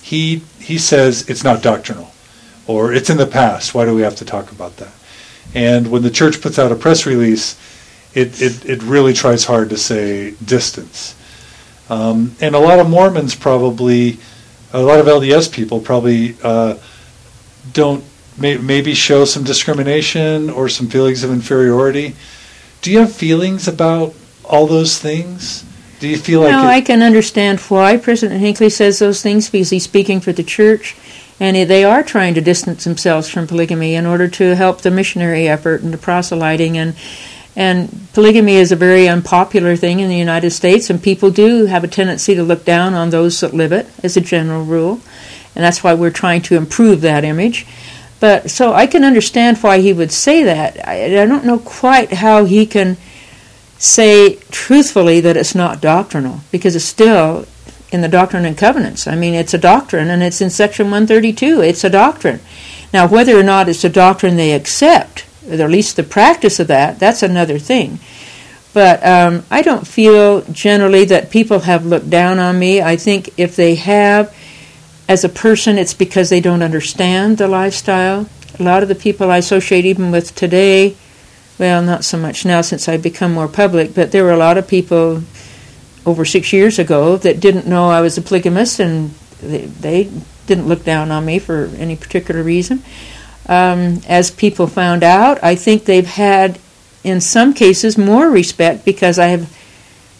he 0.00 0.42
he 0.60 0.78
says 0.78 1.28
it's 1.28 1.42
not 1.42 1.62
doctrinal, 1.62 2.12
or 2.66 2.92
it's 2.92 3.10
in 3.10 3.16
the 3.16 3.26
past. 3.26 3.74
Why 3.74 3.84
do 3.84 3.94
we 3.94 4.02
have 4.02 4.16
to 4.16 4.24
talk 4.24 4.52
about 4.52 4.76
that? 4.76 4.92
And 5.54 5.90
when 5.90 6.02
the 6.02 6.10
church 6.10 6.40
puts 6.40 6.58
out 6.58 6.72
a 6.72 6.76
press 6.76 7.04
release, 7.04 7.58
it 8.14 8.40
it, 8.40 8.64
it 8.64 8.82
really 8.82 9.12
tries 9.12 9.44
hard 9.44 9.70
to 9.70 9.76
say 9.76 10.32
distance. 10.44 11.16
Um, 11.90 12.36
and 12.40 12.54
a 12.54 12.60
lot 12.60 12.78
of 12.78 12.88
Mormons 12.88 13.34
probably, 13.34 14.18
a 14.72 14.80
lot 14.80 15.00
of 15.00 15.06
LDS 15.06 15.52
people 15.52 15.80
probably 15.80 16.36
uh, 16.42 16.78
don't 17.72 18.04
may, 18.38 18.56
maybe 18.56 18.94
show 18.94 19.24
some 19.24 19.42
discrimination 19.42 20.48
or 20.48 20.68
some 20.68 20.86
feelings 20.86 21.24
of 21.24 21.30
inferiority 21.30 22.14
do 22.82 22.90
you 22.90 22.98
have 22.98 23.14
feelings 23.14 23.68
about 23.68 24.14
all 24.44 24.66
those 24.66 24.98
things? 24.98 25.64
Do 26.00 26.08
you 26.08 26.18
feel 26.18 26.40
like 26.40 26.50
no? 26.50 26.64
I 26.64 26.80
can 26.80 27.00
understand 27.00 27.60
why 27.60 27.96
President 27.96 28.40
Hinckley 28.40 28.68
says 28.68 28.98
those 28.98 29.22
things 29.22 29.48
because 29.48 29.70
he's 29.70 29.84
speaking 29.84 30.20
for 30.20 30.32
the 30.32 30.42
church, 30.42 30.96
and 31.38 31.56
they 31.56 31.84
are 31.84 32.02
trying 32.02 32.34
to 32.34 32.40
distance 32.40 32.84
themselves 32.84 33.28
from 33.28 33.46
polygamy 33.46 33.94
in 33.94 34.04
order 34.04 34.26
to 34.28 34.56
help 34.56 34.82
the 34.82 34.90
missionary 34.90 35.48
effort 35.48 35.80
and 35.82 35.94
the 35.94 35.98
proselyting 35.98 36.76
and. 36.76 36.94
And 37.54 38.08
polygamy 38.14 38.54
is 38.54 38.72
a 38.72 38.76
very 38.76 39.06
unpopular 39.06 39.76
thing 39.76 40.00
in 40.00 40.08
the 40.08 40.16
United 40.16 40.52
States, 40.52 40.88
and 40.88 41.02
people 41.02 41.30
do 41.30 41.66
have 41.66 41.84
a 41.84 41.86
tendency 41.86 42.34
to 42.34 42.42
look 42.42 42.64
down 42.64 42.94
on 42.94 43.10
those 43.10 43.40
that 43.40 43.52
live 43.52 43.72
it, 43.72 43.86
as 44.02 44.16
a 44.16 44.22
general 44.22 44.64
rule. 44.64 45.00
And 45.54 45.62
that's 45.62 45.84
why 45.84 45.92
we're 45.92 46.10
trying 46.10 46.40
to 46.42 46.56
improve 46.56 47.02
that 47.02 47.24
image. 47.24 47.66
But 48.22 48.52
so 48.52 48.72
I 48.72 48.86
can 48.86 49.02
understand 49.02 49.58
why 49.58 49.80
he 49.80 49.92
would 49.92 50.12
say 50.12 50.44
that. 50.44 50.86
I, 50.86 51.06
I 51.06 51.26
don't 51.26 51.44
know 51.44 51.58
quite 51.58 52.12
how 52.12 52.44
he 52.44 52.66
can 52.66 52.96
say 53.78 54.36
truthfully 54.52 55.18
that 55.22 55.36
it's 55.36 55.56
not 55.56 55.80
doctrinal 55.80 56.38
because 56.52 56.76
it's 56.76 56.84
still 56.84 57.46
in 57.90 58.00
the 58.00 58.06
Doctrine 58.06 58.44
and 58.44 58.56
Covenants. 58.56 59.08
I 59.08 59.16
mean, 59.16 59.34
it's 59.34 59.54
a 59.54 59.58
doctrine 59.58 60.08
and 60.08 60.22
it's 60.22 60.40
in 60.40 60.50
section 60.50 60.84
132. 60.86 61.62
It's 61.62 61.82
a 61.82 61.90
doctrine. 61.90 62.38
Now, 62.92 63.08
whether 63.08 63.36
or 63.36 63.42
not 63.42 63.68
it's 63.68 63.82
a 63.82 63.88
doctrine 63.88 64.36
they 64.36 64.52
accept, 64.52 65.26
or 65.48 65.54
at 65.54 65.68
least 65.68 65.96
the 65.96 66.04
practice 66.04 66.60
of 66.60 66.68
that, 66.68 67.00
that's 67.00 67.24
another 67.24 67.58
thing. 67.58 67.98
But 68.72 69.04
um, 69.04 69.42
I 69.50 69.62
don't 69.62 69.84
feel 69.84 70.42
generally 70.42 71.06
that 71.06 71.32
people 71.32 71.58
have 71.58 71.84
looked 71.84 72.08
down 72.08 72.38
on 72.38 72.56
me. 72.56 72.80
I 72.80 72.94
think 72.94 73.30
if 73.36 73.56
they 73.56 73.74
have, 73.74 74.32
as 75.08 75.24
a 75.24 75.28
person, 75.28 75.78
it's 75.78 75.94
because 75.94 76.30
they 76.30 76.40
don't 76.40 76.62
understand 76.62 77.38
the 77.38 77.48
lifestyle. 77.48 78.28
A 78.58 78.62
lot 78.62 78.82
of 78.82 78.88
the 78.88 78.94
people 78.94 79.30
I 79.30 79.38
associate 79.38 79.84
even 79.84 80.10
with 80.10 80.34
today, 80.34 80.96
well, 81.58 81.82
not 81.82 82.04
so 82.04 82.18
much 82.18 82.44
now 82.44 82.60
since 82.60 82.88
I've 82.88 83.02
become 83.02 83.32
more 83.32 83.48
public, 83.48 83.94
but 83.94 84.12
there 84.12 84.24
were 84.24 84.32
a 84.32 84.36
lot 84.36 84.58
of 84.58 84.68
people 84.68 85.22
over 86.04 86.24
six 86.24 86.52
years 86.52 86.78
ago 86.78 87.16
that 87.18 87.40
didn't 87.40 87.66
know 87.66 87.88
I 87.88 88.00
was 88.00 88.18
a 88.18 88.22
polygamist 88.22 88.80
and 88.80 89.10
they, 89.40 89.66
they 89.66 90.10
didn't 90.46 90.66
look 90.66 90.84
down 90.84 91.10
on 91.10 91.24
me 91.24 91.38
for 91.38 91.70
any 91.76 91.96
particular 91.96 92.42
reason. 92.42 92.82
Um, 93.48 94.00
as 94.08 94.30
people 94.30 94.66
found 94.66 95.02
out, 95.02 95.42
I 95.42 95.54
think 95.54 95.84
they've 95.84 96.06
had, 96.06 96.58
in 97.02 97.20
some 97.20 97.54
cases, 97.54 97.98
more 97.98 98.28
respect 98.30 98.84
because 98.84 99.18
I 99.18 99.26
have 99.28 99.56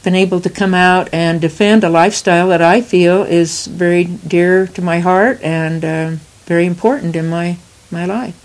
been 0.02 0.14
able 0.14 0.40
to 0.40 0.50
come 0.50 0.74
out 0.74 1.08
and 1.12 1.40
defend 1.40 1.84
a 1.84 1.88
lifestyle 1.88 2.48
that 2.48 2.62
I 2.62 2.80
feel 2.80 3.22
is 3.22 3.66
very 3.66 4.04
dear 4.04 4.66
to 4.68 4.82
my 4.82 4.98
heart 4.98 5.40
and 5.42 5.84
uh, 5.84 6.10
very 6.46 6.66
important 6.66 7.14
in 7.16 7.28
my, 7.28 7.56
my 7.90 8.04
life. 8.04 8.38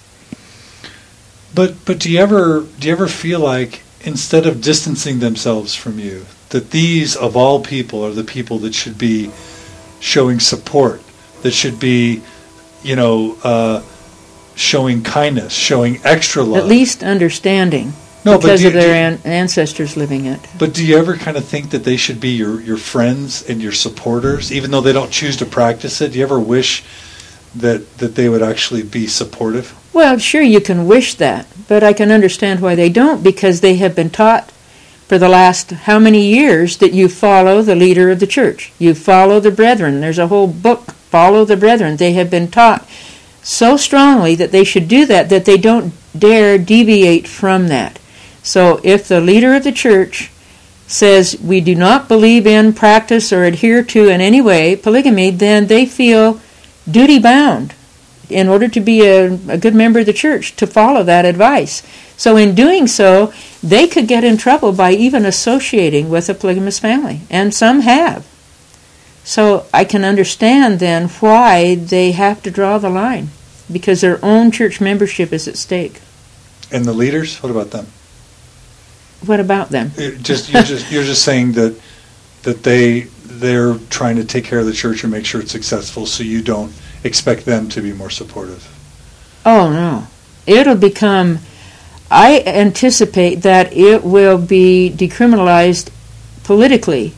But 1.54 1.86
but 1.86 2.00
do 2.00 2.12
you 2.12 2.20
ever 2.20 2.68
do 2.80 2.88
you 2.88 2.94
ever 2.94 3.08
feel 3.08 3.40
like 3.40 3.82
instead 4.02 4.46
of 4.46 4.62
distancing 4.62 5.20
themselves 5.20 5.74
from 5.74 5.98
you, 5.98 6.26
that 6.50 6.72
these 6.72 7.16
of 7.16 7.36
all 7.36 7.64
people 7.64 8.06
are 8.06 8.12
the 8.12 8.24
people 8.24 8.60
that 8.60 8.76
should 8.76 8.98
be 8.98 9.32
showing 10.00 10.40
support, 10.40 11.02
that 11.42 11.52
should 11.52 11.80
be, 11.80 12.22
you 12.84 12.96
know, 12.96 13.38
uh, 13.44 13.82
showing 14.56 15.02
kindness, 15.04 15.54
showing 15.54 16.00
extra 16.04 16.44
love, 16.44 16.58
At 16.58 16.68
least 16.68 17.04
understanding 17.04 17.94
no, 18.32 18.38
because 18.38 18.62
but 18.64 18.68
of 18.70 18.76
you- 18.76 18.82
their 18.82 18.94
an- 18.96 19.20
ancestors 19.26 19.98
living 19.98 20.26
it. 20.26 20.40
but 20.60 20.74
do 20.74 20.86
you 20.86 20.98
ever 20.98 21.16
kind 21.18 21.38
of 21.38 21.46
think 21.46 21.70
that 21.72 21.84
they 21.84 21.98
should 21.98 22.20
be 22.20 22.30
your 22.30 22.62
your 22.62 22.78
friends 22.78 23.44
and 23.50 23.62
your 23.62 23.72
supporters, 23.74 24.52
even 24.52 24.72
though 24.72 24.82
they 24.82 24.94
don't 24.94 25.12
choose 25.12 25.36
to 25.38 25.46
practice 25.46 26.00
it? 26.02 26.12
Do 26.12 26.20
you 26.20 26.24
ever 26.26 26.40
wish 26.40 26.84
that 27.56 27.98
that 27.98 28.16
they 28.16 28.30
would 28.30 28.44
actually 28.44 28.84
be 28.84 29.08
supportive? 29.08 29.74
Well, 29.94 30.18
sure, 30.20 30.42
you 30.44 30.62
can 30.62 30.86
wish 30.88 31.16
that, 31.16 31.48
but 31.68 31.84
I 31.84 31.94
can 31.94 32.12
understand 32.12 32.60
why 32.60 32.76
they 32.76 32.90
don't 32.90 33.24
because 33.24 33.62
they 33.62 33.76
have 33.78 33.96
been 33.96 34.10
taught 34.12 34.52
for 35.08 35.18
the 35.18 35.30
last 35.30 35.72
how 35.72 35.98
many 35.98 36.28
years 36.28 36.78
that 36.78 36.94
you 36.94 37.08
follow 37.10 37.62
the 37.62 37.76
leader 37.76 38.12
of 38.12 38.20
the 38.20 38.28
church. 38.28 38.72
You 38.78 38.94
follow 38.94 39.40
the 39.40 39.50
brethren. 39.52 40.02
There's 40.02 40.20
a 40.20 40.28
whole 40.28 40.48
book, 40.48 40.92
Follow 41.10 41.46
the 41.46 41.56
Brethren. 41.58 41.96
They 41.96 42.12
have 42.14 42.30
been 42.30 42.50
taught 42.52 42.86
so 43.42 43.78
strongly 43.78 44.36
that 44.36 44.52
they 44.52 44.66
should 44.66 44.88
do 44.90 45.06
that 45.06 45.30
that 45.30 45.46
they 45.46 45.58
don't 45.58 45.94
dare 46.20 46.58
deviate 46.58 47.26
from 47.28 47.70
that. 47.70 47.98
So 48.48 48.80
if 48.82 49.10
the 49.10 49.20
leader 49.20 49.54
of 49.56 49.66
the 49.66 49.74
church 49.74 50.32
says 50.88 51.38
we 51.42 51.60
do 51.60 51.76
not 51.76 52.08
believe 52.08 52.48
in, 52.48 52.72
practice, 52.72 53.34
or 53.34 53.44
adhere 53.44 53.84
to 53.84 54.08
in 54.08 54.22
any 54.22 54.40
way 54.40 54.78
polygamy, 54.78 55.32
then 55.32 55.68
they 55.68 55.86
feel 55.86 56.40
duty 56.90 57.20
bound 57.20 57.74
in 58.30 58.48
order 58.48 58.70
to 58.70 58.80
be 58.80 59.02
a, 59.02 59.34
a 59.50 59.58
good 59.58 59.76
member 59.76 60.00
of 60.00 60.06
the 60.06 60.14
church 60.14 60.56
to 60.56 60.66
follow 60.66 61.04
that 61.04 61.26
advice. 61.26 61.84
So 62.16 62.38
in 62.38 62.56
doing 62.56 62.88
so, 62.88 63.34
they 63.62 63.86
could 63.86 64.08
get 64.08 64.24
in 64.24 64.38
trouble 64.38 64.72
by 64.72 64.94
even 64.94 65.26
associating 65.26 66.10
with 66.10 66.30
a 66.30 66.34
polygamous 66.34 66.80
family, 66.80 67.22
and 67.30 67.54
some 67.54 67.82
have. 67.82 68.26
So 69.26 69.66
I 69.74 69.84
can 69.84 70.06
understand 70.06 70.80
then 70.80 71.10
why 71.20 71.76
they 71.76 72.14
have 72.14 72.42
to 72.44 72.52
draw 72.52 72.78
the 72.78 72.90
line, 72.90 73.28
because 73.70 74.00
their 74.00 74.24
own 74.24 74.52
church 74.52 74.80
membership 74.80 75.34
is 75.34 75.50
at 75.50 75.58
stake. 75.58 76.00
And 76.72 76.86
the 76.86 76.94
leaders, 76.94 77.44
what 77.44 77.52
about 77.52 77.72
them? 77.72 77.88
What 79.26 79.40
about 79.40 79.70
them? 79.70 79.92
It 79.98 80.22
just 80.22 80.52
you're 80.52 80.64
just 80.64 80.92
you're 80.92 81.04
just 81.04 81.24
saying 81.24 81.54
that 81.54 81.80
that 82.44 82.64
they 82.64 83.02
they're 83.24 83.76
trying 83.90 84.16
to 84.18 84.26
take 84.26 84.46
care 84.46 84.60
of 84.60 84.66
the 84.66 84.74
church 84.74 85.04
and 85.04 85.12
make 85.12 85.26
sure 85.26 85.42
it's 85.42 85.52
successful, 85.52 86.06
so 86.06 86.24
you 86.24 86.42
don't 86.42 86.74
expect 87.04 87.46
them 87.46 87.70
to 87.70 87.82
be 87.82 87.94
more 87.94 88.10
supportive. 88.10 88.68
Oh 89.46 89.72
no. 89.72 90.08
It'll 90.46 90.76
become 90.76 91.40
I 92.10 92.42
anticipate 92.46 93.42
that 93.42 93.74
it 93.74 94.04
will 94.04 94.38
be 94.38 94.94
decriminalized 94.96 95.90
politically 96.44 97.14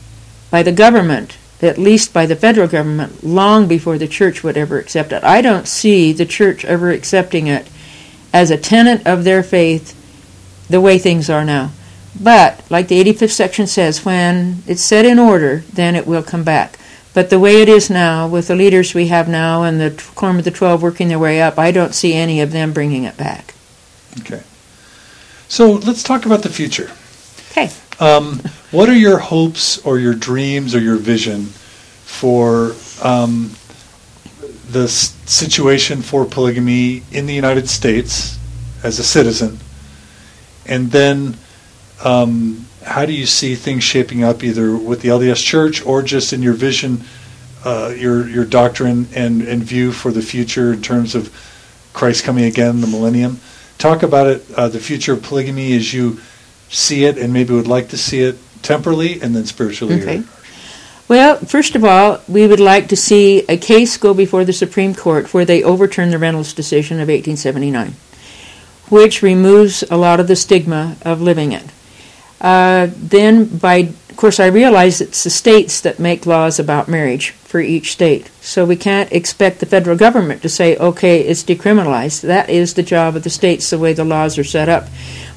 by 0.50 0.64
the 0.64 0.72
government, 0.72 1.36
at 1.62 1.78
least 1.78 2.12
by 2.12 2.26
the 2.26 2.34
federal 2.34 2.66
government, 2.66 3.22
long 3.22 3.68
before 3.68 3.98
the 3.98 4.08
church 4.08 4.42
would 4.42 4.56
ever 4.56 4.78
accept 4.78 5.12
it. 5.12 5.22
I 5.22 5.42
don't 5.42 5.68
see 5.68 6.12
the 6.12 6.26
church 6.26 6.64
ever 6.64 6.90
accepting 6.90 7.46
it 7.46 7.68
as 8.32 8.50
a 8.50 8.56
tenet 8.56 9.06
of 9.06 9.22
their 9.22 9.44
faith 9.44 9.96
the 10.68 10.80
way 10.80 10.98
things 10.98 11.30
are 11.30 11.44
now. 11.44 11.70
But, 12.18 12.68
like 12.70 12.88
the 12.88 13.02
85th 13.02 13.30
section 13.30 13.66
says, 13.66 14.04
when 14.04 14.62
it's 14.66 14.84
set 14.84 15.04
in 15.06 15.18
order, 15.18 15.58
then 15.72 15.94
it 15.94 16.06
will 16.06 16.22
come 16.22 16.42
back. 16.44 16.78
But 17.12 17.30
the 17.30 17.38
way 17.38 17.60
it 17.60 17.68
is 17.68 17.90
now, 17.90 18.28
with 18.28 18.48
the 18.48 18.54
leaders 18.54 18.94
we 18.94 19.08
have 19.08 19.28
now 19.28 19.62
and 19.64 19.80
the 19.80 19.90
Quorum 20.14 20.38
of 20.38 20.44
the 20.44 20.50
Twelve 20.50 20.82
working 20.82 21.08
their 21.08 21.18
way 21.18 21.42
up, 21.42 21.58
I 21.58 21.72
don't 21.72 21.94
see 21.94 22.14
any 22.14 22.40
of 22.40 22.52
them 22.52 22.72
bringing 22.72 23.04
it 23.04 23.16
back. 23.16 23.54
Okay. 24.20 24.42
So 25.48 25.72
let's 25.72 26.04
talk 26.04 26.26
about 26.26 26.42
the 26.42 26.48
future. 26.48 26.90
Okay. 27.50 27.70
Um, 27.98 28.40
what 28.70 28.88
are 28.88 28.96
your 28.96 29.18
hopes 29.18 29.78
or 29.84 29.98
your 29.98 30.14
dreams 30.14 30.74
or 30.74 30.80
your 30.80 30.96
vision 30.96 31.46
for 32.04 32.74
um, 33.02 33.50
the 34.70 34.84
s- 34.84 35.16
situation 35.26 36.02
for 36.02 36.24
polygamy 36.24 37.02
in 37.10 37.26
the 37.26 37.34
United 37.34 37.68
States 37.68 38.38
as 38.84 39.00
a 39.00 39.04
citizen? 39.04 39.58
And 40.64 40.92
then 40.92 41.36
um, 42.02 42.66
how 42.84 43.04
do 43.04 43.12
you 43.12 43.26
see 43.26 43.54
things 43.54 43.84
shaping 43.84 44.24
up 44.24 44.42
either 44.42 44.76
with 44.76 45.02
the 45.02 45.08
LDS 45.08 45.44
Church 45.44 45.84
or 45.84 46.02
just 46.02 46.32
in 46.32 46.42
your 46.42 46.54
vision, 46.54 47.02
uh, 47.64 47.94
your, 47.96 48.28
your 48.28 48.44
doctrine 48.44 49.08
and, 49.14 49.42
and 49.42 49.62
view 49.62 49.92
for 49.92 50.10
the 50.10 50.22
future 50.22 50.72
in 50.72 50.82
terms 50.82 51.14
of 51.14 51.32
Christ 51.92 52.24
coming 52.24 52.44
again, 52.44 52.80
the 52.80 52.86
millennium? 52.86 53.40
Talk 53.78 54.02
about 54.02 54.26
it, 54.26 54.50
uh, 54.52 54.68
the 54.68 54.80
future 54.80 55.14
of 55.14 55.22
polygamy 55.22 55.74
as 55.74 55.92
you 55.92 56.20
see 56.68 57.04
it 57.04 57.18
and 57.18 57.32
maybe 57.32 57.52
would 57.52 57.66
like 57.66 57.88
to 57.88 57.98
see 57.98 58.20
it 58.20 58.38
temporally 58.62 59.20
and 59.20 59.34
then 59.34 59.44
spiritually. 59.46 60.00
Okay. 60.00 60.22
Well, 61.08 61.38
first 61.38 61.74
of 61.74 61.84
all, 61.84 62.20
we 62.28 62.46
would 62.46 62.60
like 62.60 62.88
to 62.88 62.96
see 62.96 63.40
a 63.48 63.56
case 63.56 63.96
go 63.96 64.14
before 64.14 64.44
the 64.44 64.52
Supreme 64.52 64.94
Court 64.94 65.34
where 65.34 65.44
they 65.44 65.62
overturn 65.62 66.10
the 66.10 66.18
Reynolds 66.18 66.52
decision 66.52 66.98
of 66.98 67.08
1879, 67.08 67.94
which 68.90 69.20
removes 69.20 69.82
a 69.90 69.96
lot 69.96 70.20
of 70.20 70.28
the 70.28 70.36
stigma 70.36 70.96
of 71.02 71.20
living 71.20 71.50
it. 71.50 71.64
Uh, 72.40 72.88
then, 72.96 73.44
by 73.44 73.92
of 74.10 74.16
course, 74.16 74.40
I 74.40 74.48
realize 74.48 75.00
it's 75.00 75.24
the 75.24 75.30
states 75.30 75.80
that 75.80 75.98
make 75.98 76.26
laws 76.26 76.58
about 76.58 76.88
marriage 76.88 77.30
for 77.30 77.60
each 77.60 77.92
state. 77.92 78.30
So 78.40 78.66
we 78.66 78.76
can't 78.76 79.10
expect 79.12 79.60
the 79.60 79.66
federal 79.66 79.96
government 79.96 80.42
to 80.42 80.48
say, 80.48 80.76
okay, 80.76 81.20
it's 81.20 81.42
decriminalized. 81.42 82.20
That 82.22 82.50
is 82.50 82.74
the 82.74 82.82
job 82.82 83.16
of 83.16 83.22
the 83.22 83.30
states, 83.30 83.70
the 83.70 83.78
way 83.78 83.92
the 83.92 84.04
laws 84.04 84.36
are 84.36 84.44
set 84.44 84.68
up. 84.68 84.88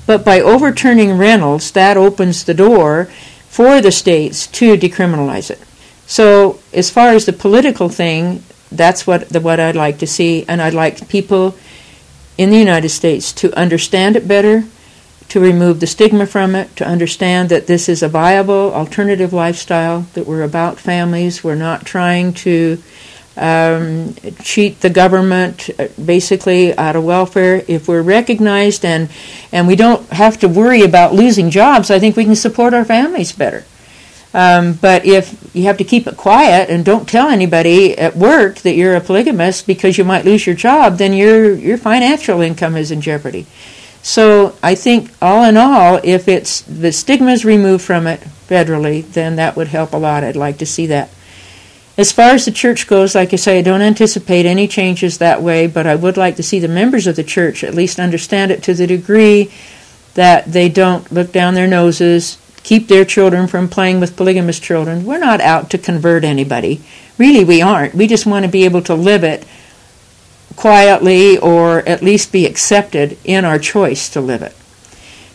But 0.06 0.26
by 0.26 0.42
overturning 0.42 1.18
Reynolds, 1.18 1.72
that 1.72 1.96
opens 1.96 2.44
the 2.44 2.54
door 2.54 3.06
for 3.48 3.80
the 3.80 3.92
states 3.92 4.48
to 4.48 4.76
decriminalize 4.76 5.50
it. 5.50 5.60
So, 6.06 6.60
as 6.74 6.90
far 6.90 7.10
as 7.10 7.26
the 7.26 7.34
political 7.34 7.88
thing, 7.88 8.44
that's 8.72 9.08
what 9.08 9.30
the, 9.30 9.40
what 9.40 9.60
I'd 9.60 9.76
like 9.76 10.00
to 10.00 10.08
see, 10.08 10.46
and 10.48 10.62
I'd 10.62 10.74
like 10.74 11.08
people 11.08 11.56
in 12.38 12.50
the 12.50 12.58
United 12.58 12.90
States 12.90 13.32
to 13.34 13.54
understand 13.58 14.16
it 14.16 14.28
better, 14.28 14.66
to 15.30 15.40
remove 15.40 15.80
the 15.80 15.88
stigma 15.88 16.26
from 16.26 16.56
it, 16.56 16.76
to 16.76 16.88
understand 16.88 17.50
that 17.50 17.68
this 17.68 17.90
is 17.90 18.04
a 18.04 18.08
viable 18.08 18.74
alternative 18.74 19.34
lifestyle, 19.34 20.02
that 20.14 20.28
we're 20.28 20.44
about 20.44 20.80
families, 20.80 21.44
we're 21.44 21.56
not 21.56 21.86
trying 21.86 22.34
to 22.34 22.82
um, 23.36 24.14
cheat 24.42 24.82
the 24.82 24.90
government 24.90 25.70
uh, 25.80 25.88
basically 26.04 26.78
out 26.78 26.96
of 26.96 27.04
welfare. 27.04 27.64
If 27.68 27.88
we're 27.88 28.02
recognized 28.02 28.86
and 28.86 29.10
and 29.52 29.68
we 29.68 29.76
don't 29.76 30.08
have 30.10 30.40
to 30.42 30.48
worry 30.48 30.84
about 30.84 31.14
losing 31.14 31.50
jobs, 31.50 31.90
I 31.90 32.00
think 32.00 32.16
we 32.16 32.26
can 32.26 32.36
support 32.36 32.74
our 32.74 32.86
families 32.86 33.32
better. 33.32 33.66
Um, 34.36 34.74
but 34.74 35.06
if 35.06 35.52
you 35.56 35.64
have 35.64 35.78
to 35.78 35.84
keep 35.84 36.08
it 36.08 36.18
quiet 36.18 36.70
and 36.70 36.84
don't 36.84 37.08
tell 37.08 37.30
anybody 37.30 37.96
at 37.98 38.16
work 38.16 38.58
that 38.60 38.74
you're 38.74 38.96
a 38.96 39.02
polygamist 39.02 39.68
because 39.68 39.98
you 39.98 40.04
might 40.04 40.26
lose 40.26 40.48
your 40.48 40.56
job, 40.56 40.98
then 40.98 41.14
your 41.14 41.54
your 41.54 41.78
financial 41.78 42.42
income 42.42 42.76
is 42.76 42.92
in 42.92 43.02
jeopardy. 43.02 43.46
So 44.04 44.56
I 44.62 44.76
think 44.76 45.12
all 45.22 45.46
in 45.46 45.56
all, 45.56 46.02
if 46.04 46.28
it's 46.28 46.62
the 46.62 46.92
stigma 46.92 47.32
is 47.32 47.46
removed 47.46 47.84
from 47.86 48.06
it 48.06 48.20
federally, 48.20 49.10
then 49.14 49.38
that 49.38 49.56
would 49.56 49.70
help 49.70 49.94
a 49.94 49.98
lot. 49.98 50.26
I'd 50.26 50.36
like 50.36 50.58
to 50.58 50.66
see 50.66 50.86
that. 50.88 51.10
As 51.98 52.12
far 52.12 52.32
as 52.32 52.44
the 52.44 52.52
church 52.52 52.88
goes, 52.88 53.16
like 53.16 53.32
I 53.34 53.38
say, 53.38 53.60
I 53.60 53.62
don't 53.62 53.82
anticipate 53.82 54.46
any 54.46 54.68
changes 54.68 55.18
that 55.18 55.42
way, 55.42 55.68
but 55.68 55.88
I 55.88 55.96
would 55.96 56.18
like 56.18 56.36
to 56.36 56.44
see 56.44 56.60
the 56.60 56.68
members 56.68 57.08
of 57.08 57.16
the 57.16 57.24
church 57.24 57.64
at 57.64 57.76
least 57.76 57.98
understand 57.98 58.52
it 58.52 58.62
to 58.64 58.74
the 58.74 58.88
degree 58.88 59.52
that 60.16 60.52
they 60.52 60.68
don't 60.68 61.10
look 61.12 61.32
down 61.32 61.54
their 61.54 61.68
noses, 61.68 62.38
keep 62.64 62.88
their 62.88 63.06
children 63.06 63.48
from 63.48 63.70
playing 63.70 64.02
with 64.02 64.18
polygamous 64.18 64.60
children. 64.60 65.06
We're 65.06 65.20
not 65.20 65.40
out 65.40 65.70
to 65.70 65.78
convert 65.78 66.26
anybody. 66.26 66.82
Really, 67.18 67.46
we 67.46 67.62
aren't. 67.62 67.96
We 67.96 68.08
just 68.08 68.26
want 68.26 68.44
to 68.44 68.52
be 68.52 68.66
able 68.66 68.82
to 68.82 68.96
live 68.96 69.24
it 69.24 69.46
quietly 70.64 71.38
or 71.40 71.80
at 71.80 72.02
least 72.02 72.32
be 72.32 72.46
accepted 72.46 73.18
in 73.26 73.44
our 73.44 73.60
choice 73.60 74.08
to 74.08 74.22
live 74.22 74.42
it. 74.42 74.56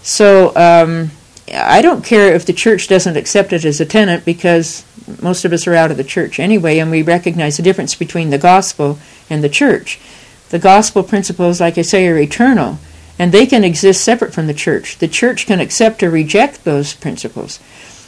So 0.03 0.57
um, 0.57 1.11
I 1.53 1.83
don't 1.83 2.03
care 2.03 2.35
if 2.35 2.47
the 2.47 2.55
church 2.55 2.89
doesn't 2.89 3.15
accept 3.15 3.53
it 3.53 3.67
as 3.67 3.79
a 3.79 3.85
tenant 3.85 4.25
because 4.25 4.87
most 5.21 5.45
of 5.45 5.53
us 5.53 5.67
are 5.67 5.75
out 5.75 5.91
of 5.91 5.99
the 5.99 6.03
church 6.03 6.41
anyway, 6.41 6.79
and 6.79 6.91
we 6.91 7.03
recognize 7.03 7.59
the 7.59 7.63
difference 7.63 7.95
between 7.95 8.31
the 8.31 8.39
gospel 8.39 8.99
and 9.29 9.45
the 9.45 9.51
church. 9.51 10.01
The 10.49 10.59
gospel 10.59 11.03
principles, 11.03 11.61
like 11.61 11.77
I 11.77 11.83
say, 11.83 12.09
are 12.09 12.17
eternal, 12.17 12.79
and 13.19 13.31
they 13.31 13.45
can 13.45 13.65
exist 13.65 14.03
separate 14.03 14.33
from 14.33 14.47
the 14.47 14.55
church. 14.55 14.97
The 14.97 15.09
church 15.09 15.45
can 15.45 15.61
accept 15.61 16.03
or 16.03 16.09
reject 16.09 16.65
those 16.65 16.95
principles. 16.95 17.61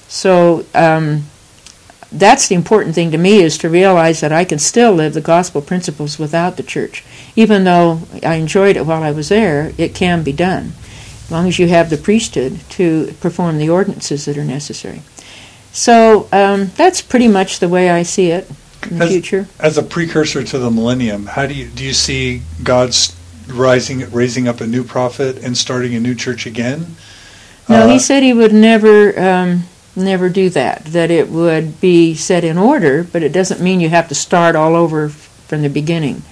So 0.08 0.64
um, 0.74 1.24
that's 2.12 2.48
the 2.48 2.54
important 2.54 2.94
thing 2.94 3.10
to 3.12 3.18
me 3.18 3.40
is 3.42 3.56
to 3.58 3.68
realize 3.68 4.20
that 4.20 4.32
I 4.32 4.44
can 4.44 4.58
still 4.58 4.92
live 4.92 5.14
the 5.14 5.20
gospel 5.20 5.62
principles 5.62 6.18
without 6.18 6.56
the 6.56 6.62
church. 6.62 7.04
Even 7.36 7.64
though 7.64 8.00
I 8.22 8.34
enjoyed 8.36 8.76
it 8.76 8.86
while 8.86 9.02
I 9.02 9.12
was 9.12 9.28
there, 9.28 9.72
it 9.78 9.94
can 9.94 10.22
be 10.22 10.32
done, 10.32 10.72
as 11.24 11.30
long 11.30 11.46
as 11.46 11.58
you 11.58 11.68
have 11.68 11.88
the 11.90 11.96
priesthood 11.96 12.60
to 12.70 13.14
perform 13.20 13.58
the 13.58 13.70
ordinances 13.70 14.24
that 14.24 14.36
are 14.36 14.44
necessary. 14.44 15.02
So 15.72 16.28
um, 16.32 16.72
that's 16.76 17.00
pretty 17.00 17.28
much 17.28 17.60
the 17.60 17.68
way 17.68 17.90
I 17.90 18.02
see 18.02 18.30
it 18.32 18.50
in 18.90 18.98
the 18.98 19.04
As- 19.04 19.10
future. 19.10 19.46
As 19.60 19.78
a 19.78 19.82
precursor 19.82 20.42
to 20.42 20.58
the 20.58 20.70
millennium, 20.70 21.26
how 21.26 21.46
do 21.46 21.54
you 21.54 21.68
do 21.68 21.84
you 21.84 21.92
see 21.92 22.42
God's 22.64 23.14
rising 23.46 24.10
raising 24.10 24.48
up 24.48 24.60
a 24.60 24.66
new 24.66 24.82
prophet 24.82 25.38
and 25.44 25.56
starting 25.56 25.94
a 25.94 26.00
new 26.00 26.14
church 26.14 26.44
again? 26.46 26.96
No, 27.68 27.82
Uh, 27.82 27.88
he 27.88 27.98
said 28.00 28.24
he 28.24 28.32
would 28.32 28.52
never, 28.52 29.16
um, 29.20 29.62
never 29.96 30.28
do 30.28 30.48
that. 30.50 30.84
That 30.86 31.10
it 31.10 31.28
would 31.28 31.80
be 31.80 32.14
set 32.14 32.44
in 32.44 32.58
order, 32.58 33.04
but 33.04 33.22
it 33.22 33.32
doesn't 33.32 33.60
mean 33.60 33.80
you 33.80 33.88
have 33.88 34.08
to 34.08 34.14
start 34.14 34.56
all 34.56 34.76
over 34.76 35.08
from 35.08 35.62
the 35.62 35.68
beginning. 35.68 36.22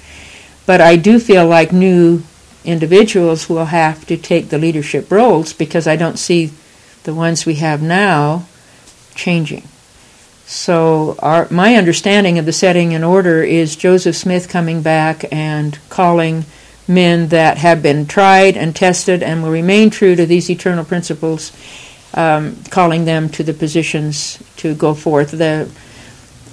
But 0.67 0.81
I 0.81 0.97
do 0.97 1.19
feel 1.19 1.47
like 1.47 1.73
new 1.73 2.23
individuals 2.65 3.49
will 3.49 3.67
have 3.67 4.07
to 4.07 4.17
take 4.17 4.49
the 4.49 4.59
leadership 4.59 5.11
roles 5.11 5.53
because 5.53 5.87
I 5.87 5.97
don't 5.97 6.19
see 6.19 6.53
the 7.05 7.15
ones 7.15 7.47
we 7.47 7.55
have 7.55 7.83
now 7.83 8.47
changing. 9.15 9.65
So 10.45 11.17
our 11.19 11.47
my 11.51 11.75
understanding 11.75 12.39
of 12.39 12.47
the 12.47 12.53
setting 12.53 12.93
in 12.93 13.05
order 13.05 13.43
is 13.43 13.77
Joseph 13.77 14.17
Smith 14.17 14.49
coming 14.49 14.81
back 14.81 15.25
and 15.31 15.79
calling 15.89 16.45
men 16.89 17.29
that 17.29 17.59
have 17.59 17.83
been 17.83 18.07
tried 18.07 18.57
and 18.57 18.75
tested 18.75 19.23
and 19.23 19.43
will 19.43 19.51
remain 19.51 19.91
true 19.91 20.17
to 20.17 20.25
these 20.25 20.49
eternal 20.49 20.85
principles, 20.85 21.53
um, 22.15 22.57
calling 22.71 23.05
them 23.05 23.29
to 23.31 23.43
the 23.43 23.55
positions 23.55 24.43
to 24.57 24.75
go 24.75 24.95
forth. 24.95 25.33
The 25.33 25.71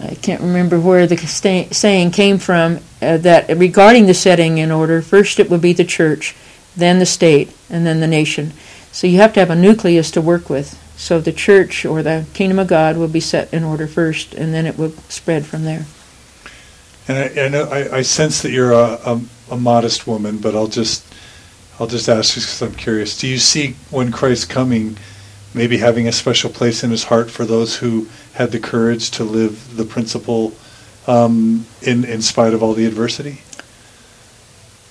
I 0.01 0.15
can't 0.15 0.41
remember 0.41 0.79
where 0.79 1.07
the 1.07 1.15
sta- 1.17 1.69
saying 1.71 2.11
came 2.11 2.37
from 2.37 2.79
uh, 3.01 3.17
that 3.17 3.47
regarding 3.57 4.07
the 4.07 4.13
setting 4.13 4.57
in 4.57 4.71
order, 4.71 5.01
first 5.01 5.39
it 5.39 5.49
would 5.49 5.61
be 5.61 5.73
the 5.73 5.85
church, 5.85 6.35
then 6.75 6.99
the 6.99 7.05
state, 7.05 7.55
and 7.69 7.85
then 7.85 8.01
the 8.01 8.07
nation. 8.07 8.51
So 8.91 9.07
you 9.07 9.17
have 9.19 9.33
to 9.33 9.39
have 9.39 9.49
a 9.49 9.55
nucleus 9.55 10.11
to 10.11 10.21
work 10.21 10.49
with. 10.49 10.81
So 10.97 11.19
the 11.19 11.31
church 11.31 11.85
or 11.85 12.03
the 12.03 12.25
kingdom 12.33 12.59
of 12.59 12.67
God 12.67 12.97
will 12.97 13.07
be 13.07 13.19
set 13.19 13.53
in 13.53 13.63
order 13.63 13.87
first, 13.87 14.33
and 14.33 14.53
then 14.53 14.65
it 14.65 14.77
will 14.77 14.91
spread 15.09 15.45
from 15.45 15.63
there. 15.63 15.85
And 17.07 17.17
I, 17.17 17.45
I 17.45 17.47
know 17.49 17.63
I, 17.65 17.97
I 17.97 18.01
sense 18.01 18.41
that 18.41 18.51
you're 18.51 18.71
a, 18.71 18.99
a, 19.05 19.21
a 19.51 19.57
modest 19.57 20.07
woman, 20.07 20.37
but 20.37 20.55
I'll 20.55 20.67
just 20.67 21.05
I'll 21.79 21.87
just 21.87 22.07
ask 22.07 22.35
you 22.35 22.41
because 22.41 22.61
I'm 22.61 22.75
curious. 22.75 23.17
Do 23.19 23.27
you 23.27 23.37
see 23.37 23.75
when 23.91 24.11
Christ's 24.11 24.45
coming, 24.45 24.97
maybe 25.55 25.77
having 25.77 26.07
a 26.07 26.11
special 26.11 26.49
place 26.49 26.83
in 26.83 26.91
His 26.91 27.05
heart 27.05 27.31
for 27.31 27.45
those 27.45 27.77
who 27.77 28.07
had 28.33 28.51
the 28.51 28.59
courage 28.59 29.09
to 29.11 29.23
live 29.23 29.75
the 29.77 29.85
principle 29.85 30.53
um, 31.07 31.65
in 31.81 32.03
in 32.03 32.21
spite 32.21 32.53
of 32.53 32.61
all 32.61 32.73
the 32.73 32.85
adversity? 32.85 33.41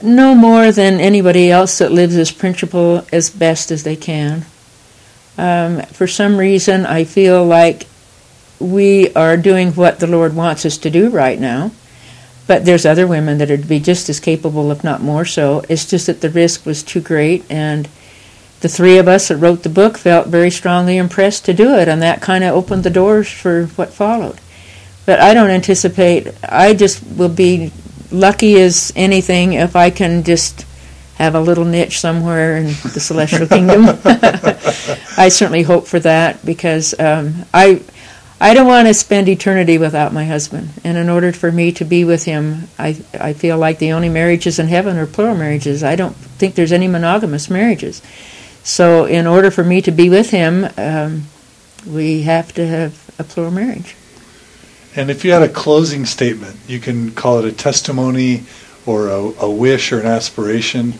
no 0.04 0.34
more 0.34 0.70
than 0.70 1.00
anybody 1.00 1.50
else 1.50 1.78
that 1.78 1.90
lives 1.90 2.14
this 2.14 2.30
principle 2.30 3.04
as 3.10 3.30
best 3.30 3.70
as 3.70 3.82
they 3.82 3.96
can. 3.96 4.44
Um, 5.38 5.82
for 5.86 6.06
some 6.06 6.36
reason, 6.36 6.86
I 6.86 7.04
feel 7.04 7.44
like 7.44 7.86
we 8.60 9.12
are 9.14 9.36
doing 9.36 9.72
what 9.72 9.98
the 9.98 10.06
Lord 10.06 10.36
wants 10.36 10.64
us 10.64 10.76
to 10.78 10.90
do 10.90 11.08
right 11.08 11.40
now. 11.40 11.72
But 12.46 12.66
there's 12.66 12.84
other 12.84 13.06
women 13.06 13.38
that 13.38 13.46
to 13.46 13.56
be 13.56 13.80
just 13.80 14.10
as 14.10 14.20
capable, 14.20 14.70
if 14.70 14.84
not 14.84 15.00
more 15.00 15.24
so. 15.24 15.64
It's 15.68 15.86
just 15.86 16.06
that 16.06 16.20
the 16.20 16.28
risk 16.28 16.66
was 16.66 16.82
too 16.82 17.00
great, 17.00 17.42
and 17.50 17.88
the 18.64 18.68
three 18.70 18.96
of 18.96 19.06
us 19.06 19.28
that 19.28 19.36
wrote 19.36 19.62
the 19.62 19.68
book 19.68 19.98
felt 19.98 20.28
very 20.28 20.50
strongly 20.50 20.96
impressed 20.96 21.44
to 21.44 21.52
do 21.52 21.74
it, 21.74 21.86
and 21.86 22.00
that 22.00 22.22
kind 22.22 22.42
of 22.42 22.54
opened 22.54 22.82
the 22.82 22.88
doors 22.88 23.30
for 23.30 23.66
what 23.76 23.92
followed. 23.92 24.40
But 25.04 25.20
I 25.20 25.34
don't 25.34 25.50
anticipate. 25.50 26.28
I 26.42 26.72
just 26.72 27.06
will 27.06 27.28
be 27.28 27.72
lucky 28.10 28.58
as 28.58 28.90
anything 28.96 29.52
if 29.52 29.76
I 29.76 29.90
can 29.90 30.22
just 30.22 30.64
have 31.16 31.34
a 31.34 31.42
little 31.42 31.66
niche 31.66 32.00
somewhere 32.00 32.56
in 32.56 32.68
the 32.68 33.00
celestial 33.00 33.46
kingdom. 33.46 33.84
I 35.18 35.28
certainly 35.28 35.62
hope 35.62 35.86
for 35.86 36.00
that 36.00 36.42
because 36.42 36.98
um, 36.98 37.44
I 37.52 37.82
I 38.40 38.54
don't 38.54 38.66
want 38.66 38.88
to 38.88 38.94
spend 38.94 39.28
eternity 39.28 39.76
without 39.76 40.14
my 40.14 40.24
husband, 40.24 40.70
and 40.84 40.96
in 40.96 41.10
order 41.10 41.32
for 41.32 41.52
me 41.52 41.70
to 41.72 41.84
be 41.84 42.06
with 42.06 42.24
him, 42.24 42.68
I 42.78 42.96
I 43.12 43.34
feel 43.34 43.58
like 43.58 43.78
the 43.78 43.92
only 43.92 44.08
marriages 44.08 44.58
in 44.58 44.68
heaven 44.68 44.96
are 44.96 45.04
plural 45.04 45.36
marriages. 45.36 45.84
I 45.84 45.96
don't 45.96 46.16
think 46.16 46.54
there's 46.54 46.72
any 46.72 46.88
monogamous 46.88 47.50
marriages. 47.50 48.00
So, 48.64 49.04
in 49.04 49.26
order 49.26 49.50
for 49.50 49.62
me 49.62 49.82
to 49.82 49.90
be 49.90 50.08
with 50.08 50.30
him, 50.30 50.66
um, 50.78 51.24
we 51.86 52.22
have 52.22 52.52
to 52.54 52.66
have 52.66 53.14
a 53.18 53.24
plural 53.24 53.52
marriage. 53.52 53.94
And 54.96 55.10
if 55.10 55.24
you 55.24 55.32
had 55.32 55.42
a 55.42 55.48
closing 55.48 56.06
statement, 56.06 56.56
you 56.66 56.80
can 56.80 57.12
call 57.12 57.38
it 57.40 57.44
a 57.44 57.52
testimony 57.52 58.44
or 58.86 59.08
a, 59.08 59.18
a 59.18 59.50
wish 59.50 59.92
or 59.92 60.00
an 60.00 60.06
aspiration. 60.06 60.94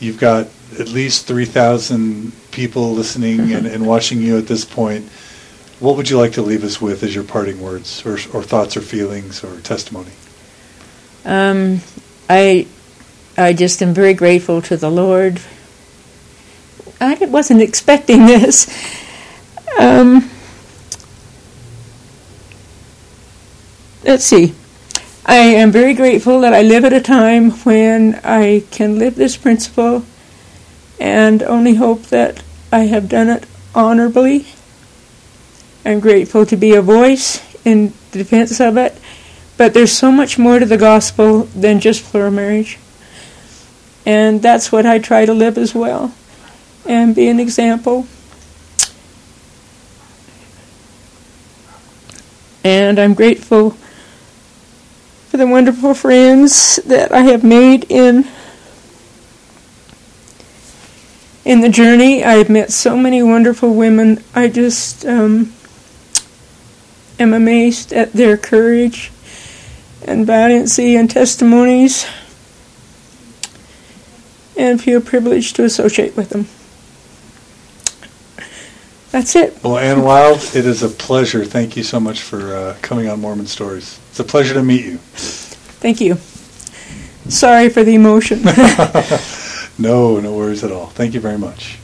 You've 0.00 0.20
got 0.20 0.48
at 0.78 0.88
least 0.88 1.26
3,000 1.26 2.32
people 2.52 2.92
listening 2.92 3.52
and, 3.52 3.66
and 3.74 3.86
watching 3.86 4.22
you 4.22 4.38
at 4.38 4.46
this 4.46 4.64
point. 4.64 5.08
What 5.80 5.96
would 5.96 6.08
you 6.08 6.18
like 6.18 6.32
to 6.34 6.42
leave 6.42 6.62
us 6.62 6.80
with 6.80 7.02
as 7.02 7.14
your 7.14 7.24
parting 7.24 7.60
words 7.60 8.06
or, 8.06 8.12
or 8.32 8.44
thoughts 8.44 8.76
or 8.76 8.80
feelings 8.80 9.42
or 9.42 9.58
testimony? 9.60 10.12
Um, 11.24 11.80
I, 12.30 12.68
I 13.36 13.52
just 13.54 13.82
am 13.82 13.92
very 13.92 14.14
grateful 14.14 14.62
to 14.62 14.76
the 14.76 14.90
Lord. 14.90 15.40
I 17.02 17.14
wasn't 17.24 17.60
expecting 17.60 18.26
this. 18.26 18.68
Um, 19.76 20.30
let's 24.04 24.24
see. 24.24 24.54
I 25.26 25.34
am 25.34 25.72
very 25.72 25.94
grateful 25.94 26.40
that 26.42 26.54
I 26.54 26.62
live 26.62 26.84
at 26.84 26.92
a 26.92 27.00
time 27.00 27.50
when 27.64 28.20
I 28.22 28.62
can 28.70 29.00
live 29.00 29.16
this 29.16 29.36
principle 29.36 30.04
and 31.00 31.42
only 31.42 31.74
hope 31.74 32.04
that 32.04 32.44
I 32.70 32.84
have 32.84 33.08
done 33.08 33.28
it 33.28 33.46
honorably. 33.74 34.46
I'm 35.84 35.98
grateful 35.98 36.46
to 36.46 36.56
be 36.56 36.74
a 36.74 36.82
voice 36.82 37.42
in 37.64 37.94
defense 38.12 38.60
of 38.60 38.76
it. 38.76 38.96
But 39.56 39.74
there's 39.74 39.92
so 39.92 40.12
much 40.12 40.38
more 40.38 40.60
to 40.60 40.66
the 40.66 40.78
gospel 40.78 41.44
than 41.46 41.80
just 41.80 42.04
plural 42.04 42.30
marriage. 42.30 42.78
And 44.06 44.40
that's 44.40 44.70
what 44.70 44.86
I 44.86 45.00
try 45.00 45.26
to 45.26 45.34
live 45.34 45.58
as 45.58 45.74
well 45.74 46.14
and 46.86 47.14
be 47.14 47.28
an 47.28 47.40
example. 47.40 48.06
And 52.64 52.98
I'm 52.98 53.14
grateful 53.14 53.70
for 55.30 55.36
the 55.36 55.46
wonderful 55.46 55.94
friends 55.94 56.76
that 56.84 57.10
I 57.10 57.22
have 57.22 57.42
made 57.42 57.86
in 57.88 58.28
in 61.44 61.60
the 61.60 61.68
journey. 61.68 62.22
I've 62.22 62.50
met 62.50 62.70
so 62.70 62.96
many 62.96 63.22
wonderful 63.22 63.74
women. 63.74 64.22
I 64.34 64.48
just 64.48 65.04
um, 65.04 65.52
am 67.18 67.32
amazed 67.32 67.92
at 67.92 68.12
their 68.12 68.36
courage 68.36 69.10
and 70.06 70.26
valiancy 70.26 70.96
and 70.96 71.10
testimonies 71.10 72.06
and 74.56 74.80
feel 74.80 75.00
privileged 75.00 75.56
to 75.56 75.64
associate 75.64 76.16
with 76.16 76.30
them. 76.30 76.46
That's 79.12 79.36
it. 79.36 79.62
Well, 79.62 79.76
Anne 79.76 80.02
Wilde, 80.02 80.40
it 80.56 80.64
is 80.64 80.82
a 80.82 80.88
pleasure. 80.88 81.44
Thank 81.44 81.76
you 81.76 81.82
so 81.82 82.00
much 82.00 82.22
for 82.22 82.56
uh, 82.56 82.76
coming 82.80 83.08
on 83.08 83.20
Mormon 83.20 83.46
Stories. 83.46 84.00
It's 84.08 84.18
a 84.18 84.24
pleasure 84.24 84.54
to 84.54 84.62
meet 84.62 84.86
you. 84.86 84.96
Thank 84.96 86.00
you. 86.00 86.14
Sorry 87.28 87.68
for 87.68 87.84
the 87.84 87.94
emotion. 87.94 88.40
no, 89.78 90.18
no 90.18 90.34
worries 90.34 90.64
at 90.64 90.72
all. 90.72 90.86
Thank 90.86 91.12
you 91.12 91.20
very 91.20 91.36
much. 91.36 91.78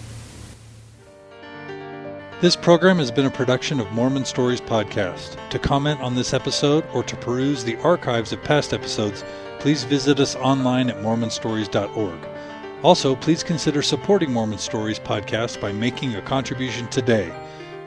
This 2.40 2.56
program 2.56 2.96
has 2.98 3.10
been 3.10 3.26
a 3.26 3.30
production 3.30 3.78
of 3.78 3.92
Mormon 3.92 4.24
Stories 4.24 4.62
Podcast. 4.62 5.36
To 5.50 5.58
comment 5.58 6.00
on 6.00 6.14
this 6.14 6.32
episode 6.32 6.84
or 6.94 7.02
to 7.02 7.16
peruse 7.16 7.62
the 7.62 7.76
archives 7.82 8.32
of 8.32 8.42
past 8.42 8.72
episodes, 8.72 9.22
please 9.58 9.84
visit 9.84 10.18
us 10.18 10.34
online 10.36 10.88
at 10.88 10.96
mormonstories.org. 11.02 12.37
Also, 12.82 13.16
please 13.16 13.42
consider 13.42 13.82
supporting 13.82 14.32
Mormon 14.32 14.58
Stories 14.58 15.00
Podcast 15.00 15.60
by 15.60 15.72
making 15.72 16.14
a 16.14 16.22
contribution 16.22 16.86
today 16.88 17.32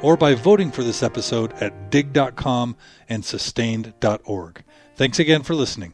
or 0.02 0.18
by 0.18 0.34
voting 0.34 0.72
for 0.72 0.84
this 0.84 1.04
episode 1.04 1.54
at 1.62 1.90
digg.com 1.90 2.76
and 3.08 3.24
sustained.org. 3.24 4.64
Thanks 4.96 5.20
again 5.20 5.44
for 5.44 5.56
listening. 5.56 5.94